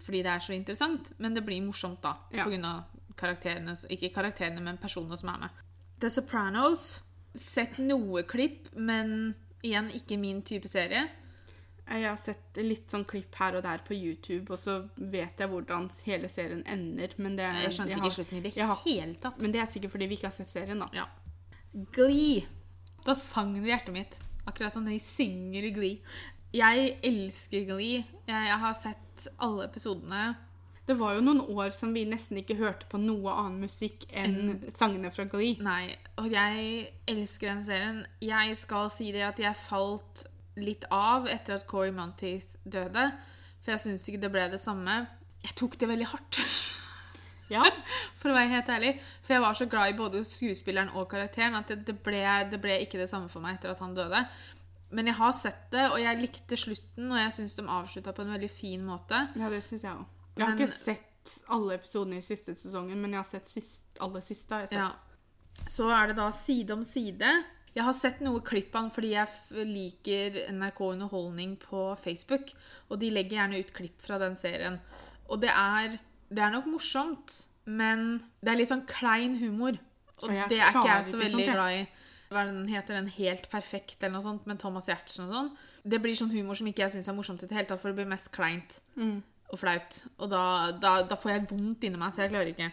[0.00, 2.14] fordi det er så interessant, men det blir morsomt da.
[2.32, 2.46] Ja.
[2.46, 2.84] Av
[3.20, 5.50] karakterene, ikke karakterene, men personene som er med.
[6.00, 7.00] The Sopranos.
[7.34, 11.02] Sett noe klipp, men Igjen ikke min type serie.
[11.90, 15.48] Jeg har sett litt sånn klipp her og der på YouTube, og så vet jeg
[15.50, 17.08] hvordan hele serien ender.
[17.18, 19.40] Men det, Jeg skjønte har- ikke slutten i det jeg har- hele tatt.
[19.42, 20.88] Men det er sikkert fordi vi ikke har sett serien, da.
[20.92, 21.06] Ja.
[21.92, 22.46] Glee.
[23.04, 24.18] Da sang det i hjertet mitt.
[24.46, 25.98] Akkurat som de synger i Glee.
[26.52, 28.04] Jeg elsker Glee.
[28.26, 30.36] Jeg, jeg har sett alle episodene.
[30.86, 34.64] Det var jo noen år som vi nesten ikke hørte på noe annen musikk enn
[34.74, 35.56] sangene fra Glee.
[35.62, 38.00] Nei, og jeg elsker den serien.
[38.20, 40.24] Jeg skal si det at jeg falt
[40.56, 43.12] litt av etter at Corey Monteith døde.
[43.62, 45.06] For jeg syns ikke det ble det samme.
[45.44, 46.40] Jeg tok det veldig hardt.
[47.50, 47.64] Ja.
[48.20, 48.90] For å være helt ærlig.
[49.26, 52.76] For jeg var så glad i både skuespilleren og karakteren at det, ble, det ble
[52.84, 54.20] ikke det samme for meg etter at han døde.
[54.94, 58.22] Men jeg har sett det, og jeg likte slutten, og jeg syns de avslutta på
[58.22, 59.18] en veldig fin måte.
[59.34, 60.06] Ja, det syns jeg òg.
[60.36, 63.82] Jeg har Men- ikke sett alle episodene i siste sesongen, men jeg har sett sist,
[64.00, 64.54] alle siste.
[64.54, 64.78] har jeg sett.
[64.78, 65.66] Ja.
[65.66, 67.32] Så er det da Side om side.
[67.76, 72.50] Jeg har sett noe klipp av den fordi jeg liker NRK Underholdning på Facebook.
[72.90, 74.80] Og de legger gjerne ut klipp fra den serien.
[75.30, 75.98] Og det er,
[76.30, 79.78] det er nok morsomt, men det er litt sånn klein humor.
[80.20, 81.84] Og Og det er ikke jeg så veldig glad i.
[82.30, 82.94] Hva er den heter?
[82.98, 85.48] Den Helt perfekt eller noe sånt med Thomas Giertsen og sånn.
[85.82, 87.90] Det blir sånn humor som ikke jeg syns er morsomt i det hele tatt, for
[87.90, 89.22] det blir mest kleint Mm.
[89.50, 90.04] og flaut.
[90.18, 92.72] Og da, da, da får jeg vondt inni meg, så jeg klarer ikke.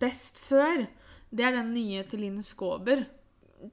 [0.00, 0.86] Best før,
[1.34, 3.02] det er den nye til Line Skåber.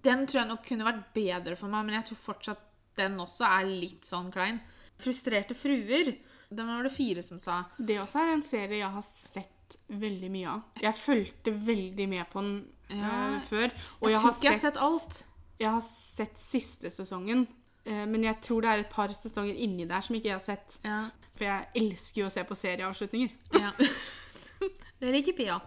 [0.03, 2.61] Den tror jeg nok kunne vært bedre for meg, men jeg tror fortsatt
[2.95, 4.61] den også er litt sånn klein.
[5.01, 6.13] Frustrerte fruer.
[6.49, 7.63] Den var det fire som sa.
[7.77, 10.61] Det også er en serie jeg har sett veldig mye av.
[10.81, 12.55] Jeg fulgte veldig med på den
[12.89, 13.35] Ja.
[13.35, 13.71] eh, før.
[13.99, 15.25] Og Jeg, jeg, tror har ikke jeg har sett, sett alt.
[15.59, 17.47] jeg har sett siste sesongen.
[17.85, 20.45] Uh, Men jeg tror det er et par sesonger inni der som ikke jeg har
[20.45, 20.79] sett.
[20.85, 21.09] Ja.
[21.35, 23.29] For jeg elsker jo å se på serieavslutninger.
[23.59, 23.71] ja.
[25.01, 25.59] det liker Pia.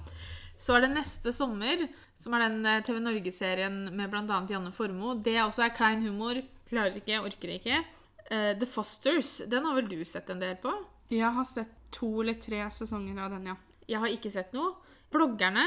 [0.59, 1.85] Så er det neste sommer,
[2.19, 4.41] som er den eh, TV Norge-serien med bl.a.
[4.51, 5.19] Janne Formoe.
[5.23, 6.41] Det også er klein humor.
[6.69, 7.81] Klarer ikke, orker ikke.
[8.29, 10.73] Uh, The Fosters, den har vel du sett en del på?
[11.09, 13.55] Jeg har sett to eller tre sesonger av den, ja.
[13.89, 14.75] Jeg har ikke sett noe.
[15.15, 15.65] Bloggerne.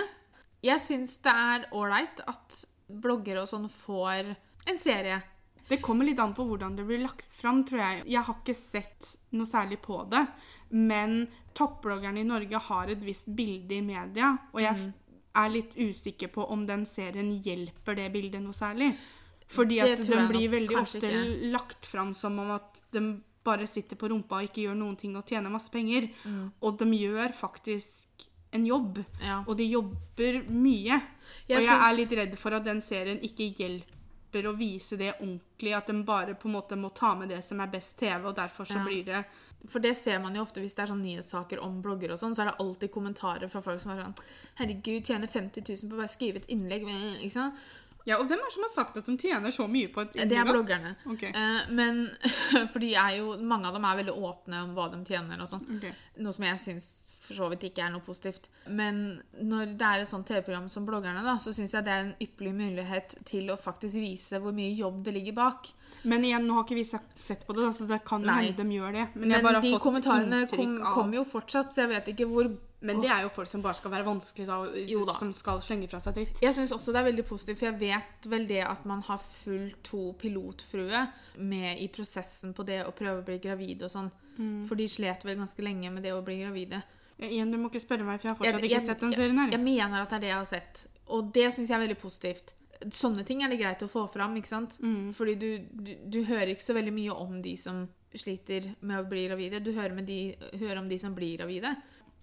[0.62, 2.60] Jeg syns det er ålreit at
[2.92, 4.36] bloggere og sånn får
[4.70, 5.18] en serie.
[5.72, 8.04] Det kommer litt an på hvordan det blir lagt fram, tror jeg.
[8.12, 10.26] Jeg har ikke sett noe særlig på det,
[10.76, 11.24] men
[11.58, 14.92] toppbloggerne i Norge har et visst bilde i media, og jeg Mm.
[15.36, 18.92] Er litt usikker på om den serien hjelper det bildet noe særlig.
[19.52, 21.52] Fordi at den blir veldig ofte ikke.
[21.52, 23.02] lagt fram som om at de
[23.44, 26.08] bare sitter på rumpa og ikke gjør noen ting og tjener masse penger.
[26.24, 26.52] Mm.
[26.62, 29.02] Og de gjør faktisk en jobb.
[29.22, 29.42] Ja.
[29.48, 31.02] Og de jobber mye.
[31.48, 35.14] Jeg og jeg er litt redd for at den serien ikke hjelper å vise det
[35.18, 35.74] ordentlig.
[35.76, 38.36] At de bare på en måte må ta med det som er best TV, og
[38.36, 38.86] derfor så Ja.
[38.86, 39.26] blir det
[39.70, 42.34] For det ser man jo ofte hvis det er sånn nyhetssaker om blogger og sånn,
[42.38, 44.18] så er det alltid kommentarer fra folk som er sånn
[44.62, 46.88] Herregud, tjener 50 000 på å bare skrive et innlegg.
[47.22, 47.62] Ikke sant?
[48.08, 50.16] Ja, og hvem er det som har sagt at de tjener så mye på et
[50.16, 50.32] innlegg?
[50.32, 50.96] Det er bloggerne.
[51.14, 51.30] Okay.
[51.38, 52.08] Eh, men
[52.74, 55.50] For de er jo Mange av dem er veldig åpne om hva de tjener og
[55.52, 55.68] sånn.
[55.78, 55.94] Okay.
[56.26, 56.90] Noe som jeg syns
[57.32, 58.50] for så vidt ikke er noe positivt.
[58.68, 62.04] Men når det er et sånt TV-program som bloggerne, da, så syns jeg det er
[62.06, 65.72] en ypperlig mulighet til å faktisk vise hvor mye jobb det ligger bak.
[66.04, 68.42] Men igjen, nå har ikke vi sett på det, så det kan jo Nei.
[68.42, 69.06] hende de gjør det.
[69.14, 71.84] Men, Men, jeg bare har de fått kommentarene inntrykk kom, av kommer jo fortsatt, så
[71.84, 72.52] jeg vet ikke hvor
[72.82, 74.56] Men det er jo folk som bare skal være vanskelig, da,
[74.90, 75.14] Jo da.
[75.20, 76.42] som skal slenge fra seg dritt.
[76.42, 79.22] Jeg syns også det er veldig positivt, for jeg vet vel det at man har
[79.22, 81.04] fulgt to pilotfrue
[81.38, 84.10] med i prosessen på det å prøve å bli gravid og sånn.
[84.40, 84.66] Mm.
[84.66, 86.82] For de slet vel ganske lenge med det å bli gravide.
[87.22, 89.38] Igjen, du må ikke spørre meg, for jeg har fortsatt ikke jeg- sett den serien
[89.38, 89.52] her.
[89.52, 90.88] Jeg mener at det er det jeg har sett.
[91.08, 92.54] Og det syns jeg er veldig positivt.
[92.90, 94.80] Sånne ting er det greit å få fram, ikke sant?
[94.82, 95.14] Mm.
[95.14, 97.84] Fordi du, du, du hører ikke så veldig mye om de som
[98.16, 99.62] sliter med å bli gravide.
[99.64, 101.76] Du hører, med de, hører om de som blir gravide.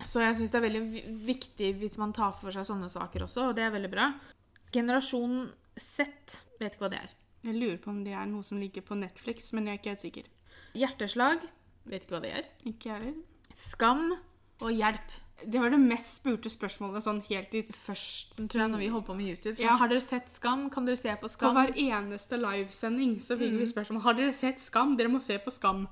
[0.05, 0.83] Så jeg syns det er veldig
[1.27, 4.13] viktig hvis man tar for seg sånne saker også, og det er veldig bra.
[4.75, 6.07] Generasjon Z,
[6.61, 7.15] vet ikke hva det er.
[7.47, 9.95] Jeg lurer på om det er noe som ligger på Netflix, men jeg er ikke
[9.95, 10.29] helt sikker.
[10.75, 11.47] Hjerteslag,
[11.89, 12.49] vet ikke hva det er.
[12.67, 13.15] Ikke jeg heller.
[13.55, 14.05] Skam
[14.61, 15.17] og hjelp.
[15.39, 19.07] Det var det mest spurte spørsmålet sånn helt i Først, tror jeg, når vi holdt
[19.07, 19.57] på med YouTube.
[19.57, 19.77] Så Ja.
[19.79, 20.69] Har dere sett Skam?
[20.71, 21.55] Kan dere se på Skam?
[21.55, 24.97] På hver eneste livesending så fikk vi spørsmål Har dere sett Skam.
[24.97, 25.87] Dere må se på Skam.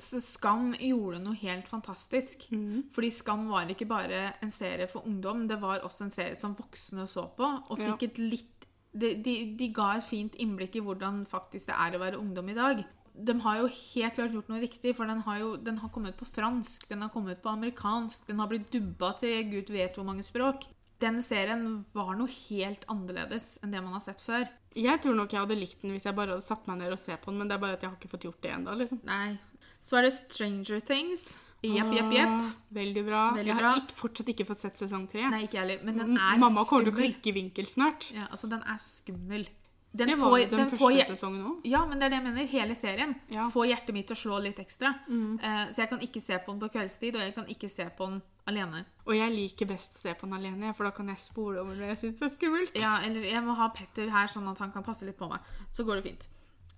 [0.00, 2.46] Skam gjorde noe helt fantastisk.
[2.92, 6.54] Fordi Skam var ikke bare en serie for ungdom, det var også en serie som
[6.54, 7.48] voksne så på.
[7.70, 7.96] Og Ja.
[8.00, 12.00] et litt de, de, de ga et fint innblikk i hvordan faktisk det er å
[12.00, 12.84] være ungdom i dag.
[13.14, 16.16] De har jo helt klart gjort noe riktig, for den har jo den har kommet
[16.16, 20.06] på fransk, den har kommet på amerikansk, den har blitt dubba til gud vet hvor
[20.08, 20.68] mange språk.
[21.00, 24.46] Den serien var noe helt annerledes enn det man har sett før.
[24.76, 27.00] Jeg tror nok jeg hadde likt den hvis jeg bare hadde satt meg ned og
[27.00, 28.74] sett på den, men det er bare at jeg har ikke fått gjort det ennå.
[28.78, 29.00] Liksom.
[29.08, 29.38] Nei.
[29.80, 31.30] Så er det Stranger Things.
[31.60, 32.36] Jepp, jepp, jepp.
[32.40, 33.22] Ah, Veldig bra.
[33.36, 33.70] Veldig jeg bra.
[33.74, 35.26] har ikke, fortsatt ikke fått sett sesong tre.
[35.28, 35.82] Nei, ikke jeg heller.
[35.84, 38.06] Men den er Mamma kommer til å klikke vinkel snart.
[38.16, 39.44] Ja, altså, den er skummel.
[39.92, 41.60] Den Det var får- den, den første sesongen òg.
[41.66, 42.46] Ja, men det er det jeg mener.
[42.46, 43.48] Hele serien Ja.
[43.50, 44.94] får hjertet mitt til å slå litt ekstra.
[45.08, 45.40] Mm.
[45.42, 47.90] Uh, så jeg kan ikke se på den på kveldstid, og jeg kan ikke se
[47.98, 48.84] på den alene.
[49.06, 51.74] Og jeg liker best å se på den alene, for da kan jeg spole over
[51.74, 52.74] det jeg syns er skummelt.
[52.78, 55.40] Ja, eller jeg må ha Petter her, sånn at han kan passe litt på meg.
[55.72, 56.28] Så går det fint.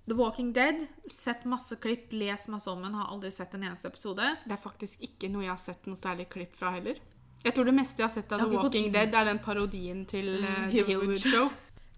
[0.09, 0.89] The Walking Dead.
[1.07, 2.95] Sett masse klipp, les masse om den.
[2.95, 4.25] Har aldri sett en eneste episode.
[4.47, 6.97] Det er faktisk ikke noe jeg har sett noe særlig klipp fra heller.
[7.45, 8.91] Jeg tror det meste jeg har sett av The Walking.
[8.93, 11.51] Dead, er den parodien til uh, The Hillwood Show.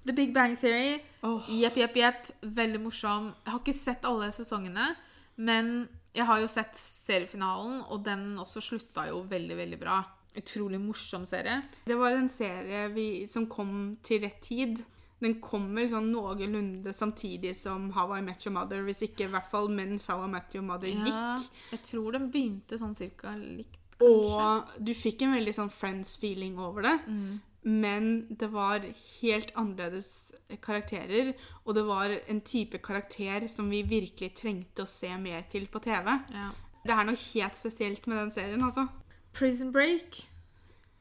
[0.04, 1.00] The Big Bang Theory.
[1.48, 2.30] Jepp, jepp, jepp.
[2.42, 3.30] Veldig morsom.
[3.44, 4.90] Jeg har ikke sett alle sesongene,
[5.36, 10.02] men jeg har jo sett seriefinalen, og den også slutta jo veldig, veldig bra.
[10.36, 11.60] Utrolig morsom serie.
[11.86, 14.82] Det var en serie vi, som kom til rett tid.
[15.22, 19.30] Den kom vel sånn noenlunde samtidig som How I Met Your Mother, hvis ikke i
[19.32, 21.48] hvert fall mens How I Met Your Mother Ja, gikk.
[21.70, 24.50] jeg tror den begynte sånn cirka likt, kanskje.
[24.76, 26.96] Og du fikk en veldig sånn Friends-feeling over det.
[27.08, 27.40] Mm.
[27.64, 28.84] Men det var
[29.20, 31.32] helt annerledes karakterer,
[31.64, 35.80] og det var en type karakter som vi virkelig trengte å se mer til på
[35.84, 36.10] TV.
[36.34, 36.50] Ja.
[36.84, 38.86] Det er noe helt spesielt med den serien, altså.
[39.34, 40.20] Prison Break.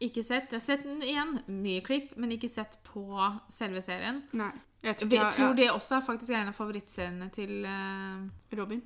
[0.04, 0.52] Ikke sett.
[0.52, 1.36] Jeg har sett den igjen.
[1.52, 3.04] Mye klipp, men ikke sett på
[3.52, 4.24] selve serien.
[4.36, 4.52] Nei.
[4.84, 8.24] Jeg tror, Jeg jeg tror det også er faktisk en av favorittseriene til uh,
[8.58, 8.82] Robin.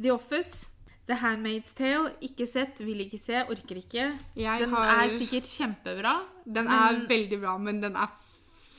[0.00, 0.68] The Office.
[1.10, 2.12] The Handmaid's Tale.
[2.22, 4.04] Ikke sett, vil ikke se, orker ikke.
[4.38, 6.12] Jeg Den har, er sikkert kjempebra.
[6.46, 8.12] Den men- er veldig bra, men den er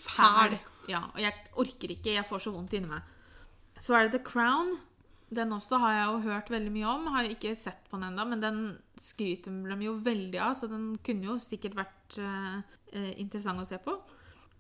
[0.07, 0.55] fæl.
[0.89, 2.13] Ja, og jeg orker ikke.
[2.15, 3.01] Jeg får så vondt inni meg.
[3.77, 4.77] Så er det The Crown.
[5.33, 7.05] Den også har jeg jo hørt veldig mye om.
[7.13, 8.57] Har ikke sett på den ennå, men den
[8.99, 13.77] skryter de jo veldig av, så den kunne jo sikkert vært eh, interessant å se
[13.77, 13.95] på.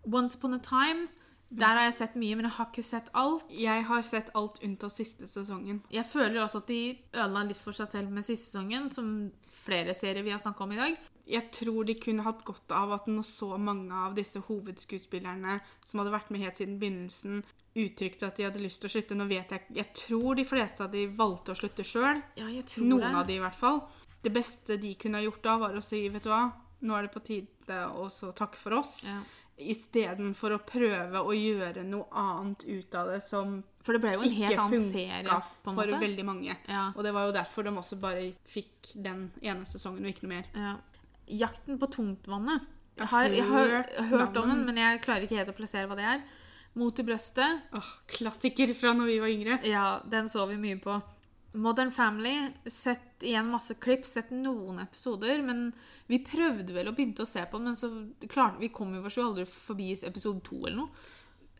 [0.07, 1.07] Once Upon a Time.
[1.51, 3.49] Der har jeg sett mye, men jeg har ikke sett alt.
[3.51, 5.81] Jeg har sett alt unntatt siste sesongen.
[5.91, 6.81] Jeg føler også at de
[7.11, 9.09] ødela litt for seg selv med siste sesongen, som
[9.65, 11.01] flere serier vi har snakka om i dag.
[11.31, 16.01] Jeg tror de kunne hatt godt av at når så mange av disse hovedskuespillerne som
[16.01, 17.43] hadde vært med helt siden begynnelsen,
[17.77, 19.15] uttrykte at de hadde lyst til å slutte.
[19.15, 22.23] Nå vet jeg Jeg tror de fleste av de valgte å slutte sjøl.
[22.39, 22.47] Ja,
[22.79, 23.15] Noen det.
[23.15, 23.83] av de i hvert fall.
[24.23, 26.45] Det beste de kunne ha gjort da, var å si, vet du hva,
[26.81, 29.01] nå er det på tide å så takke for oss.
[29.07, 29.21] Ja.
[29.71, 34.25] Istedenfor å prøve å gjøre noe annet ut av det som For det ble jo
[34.25, 36.01] en helt ikke annen serie, på en for måte.
[36.01, 36.55] veldig mange.
[36.67, 36.87] Ja.
[36.95, 40.35] Og det var jo derfor de også bare fikk den ene sesongen og ikke noe
[40.35, 40.51] mer.
[40.53, 40.75] Ja.
[41.45, 42.67] Jakten på tungtvannet.
[42.97, 45.95] Jeg har, jeg har hørt om den, men jeg klarer ikke helt å plassere hva
[45.97, 46.21] det er.
[46.77, 47.65] Mot i brøstet.
[47.75, 49.57] Åh, klassiker fra når vi var yngre.
[49.67, 50.99] Ja, den så vi mye på.
[51.53, 52.53] Modern Family.
[52.67, 55.41] Sett igjen masse klipp, sett noen episoder.
[55.43, 55.73] Men
[56.07, 57.89] vi prøvde vel å begynne å se på den, men så
[58.27, 60.89] klarte vi kom jo oss jo aldri forbi episode to eller noe.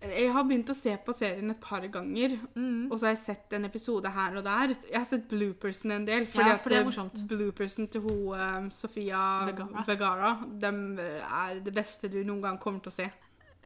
[0.01, 2.87] Jeg har begynt å se på serien et par ganger, Mm.
[2.91, 4.69] og så har jeg sett en episode her og der.
[4.89, 7.27] Jeg har sett bloopersen en del, fordi Ja, for det er morsomt.
[7.27, 9.45] bloopersen til hun eh, Sofia
[9.85, 10.39] Vergara.
[10.43, 13.11] de dem er det beste du noen gang kommer til å se.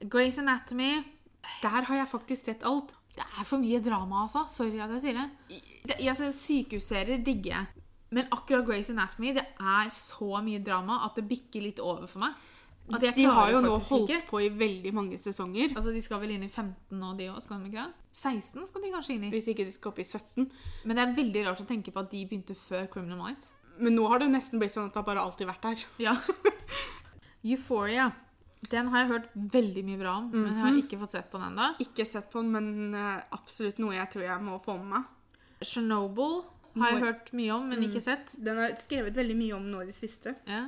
[0.09, 1.05] Grace Anatomy.
[1.61, 2.93] Der har jeg faktisk sett alt.
[3.15, 4.45] Det er for mye drama, altså.
[4.51, 5.61] Sorry at jeg sier det.
[5.87, 7.83] det jeg ser Sykehusserier digger jeg.
[8.15, 12.19] Men akkurat Grace Anatomy, det er så mye drama at det bikker litt over for
[12.25, 12.35] meg.
[12.93, 14.27] At jeg De har jo nå holdt ikke.
[14.29, 17.39] på i veldig mange sesonger, Altså, De skal vel inn i 15 nå, de òg?
[17.41, 17.93] Skal de ikke det?
[18.13, 19.29] 16 skal de kanskje inn i.
[19.33, 20.51] hvis ikke de skal opp i 17.
[20.85, 23.53] Men det er veldig rart å tenke på at de begynte før Criminal Minds.
[23.79, 25.85] Men nå har det nesten blitt sånn at det har bare alltid vært der.
[25.99, 26.13] Ja.
[27.43, 28.11] Euphoria.
[28.71, 31.39] Den har jeg hørt veldig mye bra om, men jeg har ikke fått sett på
[31.41, 31.69] den ennå.
[31.85, 35.39] Ikke sett på den, men eh, absolutt noe jeg tror jeg må få med meg.
[35.65, 36.39] Chernobyl
[36.75, 38.35] har jeg hørt mye om, men ikke sett.
[38.43, 40.35] Den har skrevet veldig mye om nå i det siste.
[40.49, 40.65] Ja.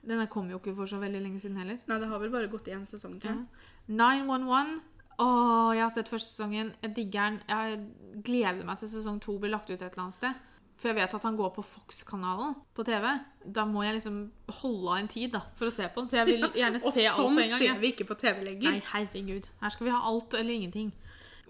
[0.00, 1.80] Denne kom jo ikke for så veldig lenge siden heller.
[1.90, 3.42] Nei, det har vel bare gått én sesong, tror jeg.
[3.42, 3.66] Ja.
[3.90, 4.24] jeg.
[4.24, 4.78] 911.
[5.20, 6.70] Åh, jeg har sett første sesongen.
[6.80, 7.40] Jeg digger den.
[7.50, 10.46] Jeg gleder meg til sesong to blir lagt ut et eller annet sted.
[10.80, 13.04] For jeg vet at han går på Fox-kanalen på TV.
[13.44, 14.14] Da må jeg liksom
[14.62, 16.08] holde av en tid da, for å se på den.
[16.08, 17.60] Så jeg vil gjerne Og se alt sånn på en gang.
[17.66, 18.78] ser vi ikke på TV lenger.
[18.78, 19.50] Nei, herregud.
[19.60, 20.88] Her skal vi ha alt eller ingenting.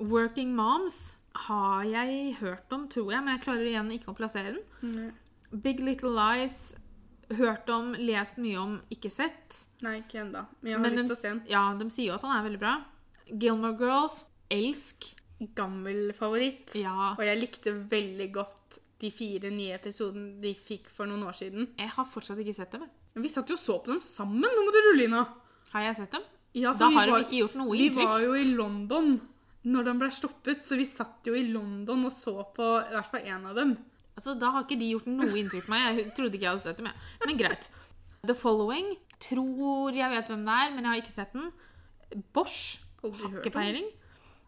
[0.01, 0.99] Working Moms
[1.47, 4.95] har jeg hørt om, tror jeg, men jeg klarer igjen ikke å plassere den.
[4.97, 5.09] Nei.
[5.62, 6.59] Big Little Lies.
[7.39, 9.61] Hørt om, lest mye om, ikke sett.
[9.87, 10.41] Nei, ikke ennå.
[10.59, 11.43] Men jeg har Men lyst til å se den.
[11.47, 12.72] ja, de sier jo at han er veldig bra.
[13.31, 14.24] Gilmore Girls.
[14.51, 15.12] Elsk.
[15.55, 16.74] Gammel favoritt.
[16.74, 17.12] Ja.
[17.14, 21.68] Og jeg likte veldig godt de fire nye episodene de fikk for noen år siden.
[21.78, 22.84] Jeg har fortsatt ikke sett dem.
[23.14, 24.40] Men vi satt jo og så på dem sammen.
[24.44, 25.24] Nå må du rulle inn, da.
[25.72, 26.22] Har jeg sett dem?
[26.55, 28.09] Ja, Da vi har de ikke gjort noe Vi inntrykk.
[28.11, 29.20] var jo i London
[29.64, 33.11] når de ble stoppet, så vi satt jo i London og så på i hvert
[33.12, 33.76] fall én av dem.
[34.16, 35.96] Altså, Da har ikke de gjort noe inntrykk på meg.
[36.01, 36.86] Jeg trodde ikke jeg hadde sett dem.
[36.86, 36.94] jeg.
[37.26, 37.70] Men greit.
[38.26, 38.96] The Following.
[39.20, 41.53] Tror jeg vet hvem det er, men jeg har ikke sett den.
[42.34, 42.78] Bosch.
[43.03, 43.86] Har ikke peiling.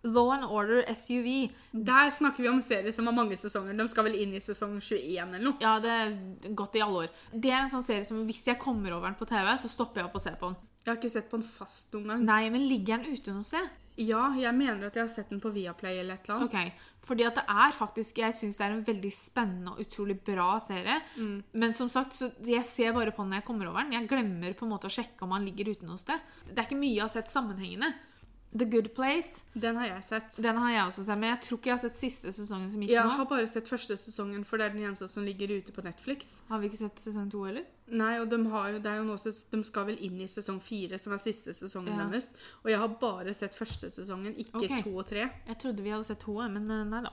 [0.03, 1.51] Law and Order SUV.
[1.71, 3.77] Der snakker vi om serier som har mange sesonger.
[3.79, 5.59] De skal vel inn i sesong 21 eller noe.
[5.63, 7.15] Ja, det er gått i alle år.
[7.33, 10.03] Det er en sånn serie som hvis jeg kommer over den på TV, så stopper
[10.03, 10.59] jeg opp og ser på den.
[10.83, 12.27] Jeg har ikke sett på den fast noen gang.
[12.27, 13.71] Nei, men ligger den ute noe sted?
[14.01, 16.55] Ja, jeg mener at jeg har sett den på Viaplay eller et eller annet.
[16.57, 20.17] Ok, Fordi at det er faktisk Jeg syns det er en veldig spennende og utrolig
[20.25, 20.97] bra serie.
[21.17, 21.43] Mm.
[21.53, 23.93] Men som sagt, så jeg ser bare på den når jeg kommer over den.
[23.99, 26.25] Jeg glemmer på en måte å sjekke om han ligger ute noe sted.
[26.49, 27.93] Det er ikke mye jeg har sett sammenhengende.
[28.55, 30.37] The Good Place, Den har jeg sett.
[30.45, 31.19] den har jeg også sett.
[31.19, 33.15] Men jeg tror ikke jeg har sett siste sesongen som gikk Jeg nå.
[33.17, 36.41] har bare sett første sesongen, for det er den eneste som ligger ute på Netflix.
[36.51, 37.65] Har vi ikke sett sesong to heller?
[37.89, 40.99] Nei, og de, har jo, det jo noe, de skal vel inn i sesong fire,
[41.01, 42.05] som er siste sesongen Ja.
[42.09, 42.33] deres.
[42.65, 44.83] Og jeg har bare sett første sesongen, ikke okay.
[44.83, 45.31] to og tre.
[45.49, 47.13] Jeg trodde vi hadde sett to, men eh, nei da.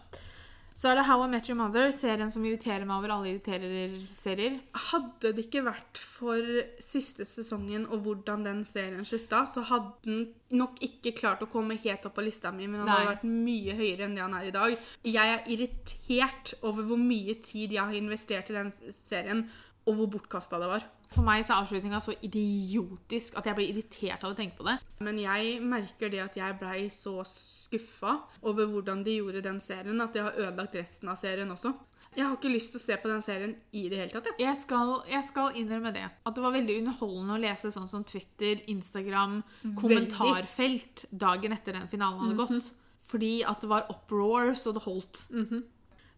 [0.80, 4.54] Så er det How I Met Your Mother, serien som irriterer meg over alle irriterer-serier.
[4.86, 6.40] Hadde det ikke vært for
[6.80, 10.22] siste sesongen og hvordan den serien slutta, så hadde den
[10.56, 13.76] nok ikke klart å komme helt opp på lista mi, men han hadde vært mye
[13.76, 14.78] høyere enn det han er i dag.
[15.04, 18.72] Jeg er irritert over hvor mye tid jeg har investert i den
[19.02, 19.44] serien,
[19.84, 20.88] og hvor bortkasta det var.
[21.10, 24.68] For meg så er avslutninga så idiotisk at jeg blir irritert av å tenke på
[24.68, 24.76] det.
[25.02, 30.02] Men jeg merker det at jeg blei så skuffa over hvordan de gjorde den serien,
[30.06, 31.74] at det har ødelagt resten av serien også.
[32.16, 34.30] Jeg har ikke lyst til å se på den serien i det hele tatt.
[34.32, 34.42] Jeg.
[34.42, 36.06] Jeg skal, jeg skal innrømme det.
[36.26, 39.40] At det var veldig underholdende å lese sånn som Twitter, Instagram,
[39.78, 42.72] kommentarfelt dagen etter den finalen hadde gått.
[43.10, 45.26] Fordi at det var uproar så det holdt.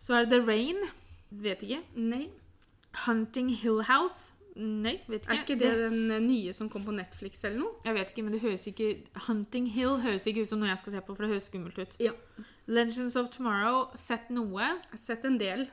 [0.01, 0.79] Så er det The Rain.
[1.43, 1.81] Vet ikke.
[1.95, 2.25] Nei.
[3.05, 4.31] Hunting Hill House.
[4.55, 5.31] Nei, vet ikke.
[5.31, 7.77] Er ikke det den eh, nye som kom på Netflix eller noe?
[7.85, 8.89] Jeg vet ikke, men det høres ikke
[9.27, 11.77] Hunting Hill høres ikke ut som noe jeg skal se på, for det høres skummelt
[11.79, 11.95] ut.
[12.03, 12.11] Ja.
[12.67, 14.59] Legends of Tomorrow, sett noe.
[14.59, 15.63] Jeg har sett en del.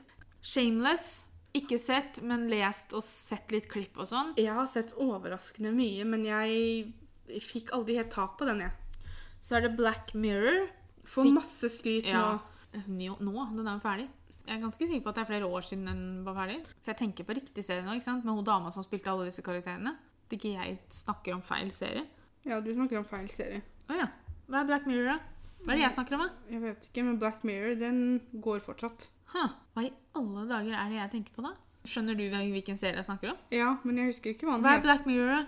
[0.47, 1.25] Shameless,
[1.59, 4.31] ikke sett, men lest og sett litt klipp og sånn.
[4.39, 9.03] Jeg har sett overraskende mye, men jeg fikk aldri helt tak på den, jeg.
[9.43, 10.69] Så er det Black Mirror.
[11.09, 12.39] Får Fikk- masse skryt Ja.
[12.39, 12.85] nå.
[12.87, 14.09] Nå, nå, den er ferdig.
[14.49, 16.63] Jeg er ganske sikker på at det er flere år siden den var ferdig.
[16.81, 18.25] For jeg tenker på riktig serie nå, ikke sant?
[18.25, 19.93] Med hun dama som spilte alle disse karakterene.
[20.25, 22.07] At ikke jeg snakker om feil serie.
[22.49, 23.61] Ja, du snakker om feil serie.
[23.93, 24.09] Å ja.
[24.49, 25.53] Hva er Black Mirror, da?
[25.61, 26.49] Hva er det jeg snakker om, da?
[26.55, 28.01] Jeg vet ikke, men Black Mirror, den
[28.47, 29.09] går fortsatt.
[29.35, 29.45] Ha.
[29.77, 31.53] Hva i alle dager er det jeg tenker på, da?
[31.89, 33.47] Skjønner du hvilken serie jeg snakker om?
[33.53, 34.85] Ja, men jeg husker ikke hva den Hva er.
[34.89, 35.45] Black Mirror, da?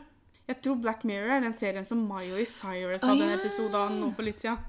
[0.50, 3.38] Jeg tror Black Mirror er den serien som Miley Cyrus hadde oh, ja.
[3.38, 4.60] episode av nå for litt siden.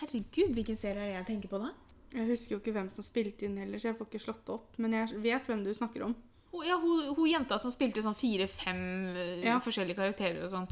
[0.00, 1.70] Herregud, hvilken serie er det jeg tenker på, da?
[2.12, 4.78] Jeg husker jo ikke hvem som spilte inn heller, så jeg får ikke slått opp.
[4.82, 6.14] Men jeg vet hvem du snakker om.
[6.50, 8.80] Å, ja, hun, hun jenta som spilte sånn fire-fem
[9.14, 9.60] eh, Ja.
[9.62, 10.66] forskjellige karakterer og sånn.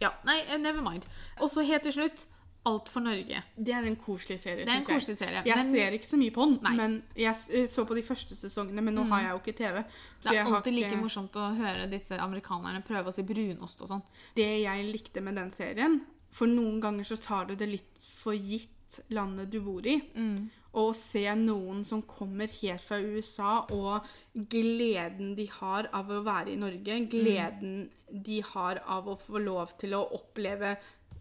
[0.00, 1.06] Ja, nei, eh, never mind.
[1.42, 2.26] Og så helt til slutt
[2.64, 3.42] Alt for Norge.
[3.60, 4.96] Det er en koselig serie, Det er en jeg.
[4.96, 5.42] koselig serie.
[5.44, 6.70] Jeg men ser ikke så mye på den, Nei.
[6.72, 6.76] Mm.
[6.80, 9.82] men jeg eh, så på de første sesongene, men nå har jeg jo ikke TV.
[10.18, 13.90] Så det er alltid like morsomt å høre disse amerikanerne prøve å si brunost og
[13.90, 14.02] sånn.
[14.38, 15.98] Det jeg likte med den serien,
[16.32, 19.98] for noen ganger så tar du det litt for gitt landet du bor i.
[20.16, 20.48] Mm.
[20.74, 24.08] Å se noen som kommer helt fra USA, og
[24.50, 29.76] gleden de har av å være i Norge, gleden de har av å få lov
[29.78, 30.74] til å oppleve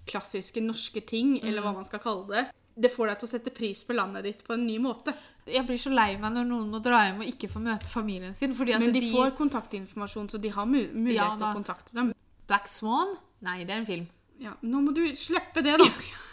[0.09, 2.43] klassiske norske ting, eller hva man skal kalle det,
[2.73, 5.13] det får deg til å sette pris på landet ditt på en ny måte.
[5.45, 8.33] Jeg blir så lei meg når noen må dra hjem og ikke få møte familien
[8.37, 8.55] sin.
[8.57, 11.93] Fordi at Men de får kontaktinformasjon, så de har mu mulighet Ja, til å kontakte
[11.93, 12.13] dem.
[12.49, 13.13] Black Swan?
[13.45, 14.07] Nei, det er en film.
[14.41, 15.89] Ja, nå må du slippe det, da.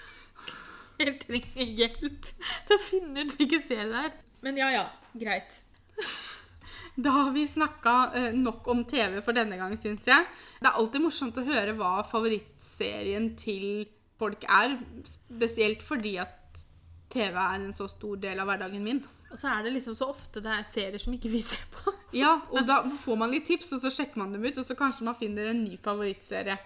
[1.01, 2.27] Jeg trenger hjelp
[2.69, 4.19] til å finne ut hvilken serie det er.
[4.45, 4.85] Men ja, ja.
[5.21, 5.63] Greit.
[7.01, 10.27] Da har vi snakka eh, nok om TV for denne gang, syns jeg.
[10.59, 13.87] Det er alltid morsomt å høre hva favorittserien til
[14.21, 14.75] folk er.
[15.09, 16.61] Spesielt fordi at
[17.15, 19.01] TV er en så stor del av hverdagen min.
[19.31, 21.93] Og så er det liksom så ofte det er serier som ikke vi ser på.
[22.11, 24.75] Ja, og da får man litt tips, og så sjekker man dem ut, og så
[24.75, 26.57] kanskje man finner en ny favorittserie.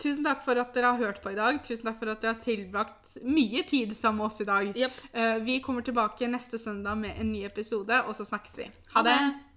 [0.00, 1.58] Tusen takk for at dere har hørt på i dag.
[1.66, 4.70] Tusen takk for at dere har tilbrakt mye tid sammen med oss i dag.
[4.72, 5.02] Yep.
[5.12, 8.70] Eh, Vi kommer tilbake neste søndag med en ny episode, og så snakkes vi.
[8.94, 9.18] Ha Ha det!
[9.20, 9.49] det.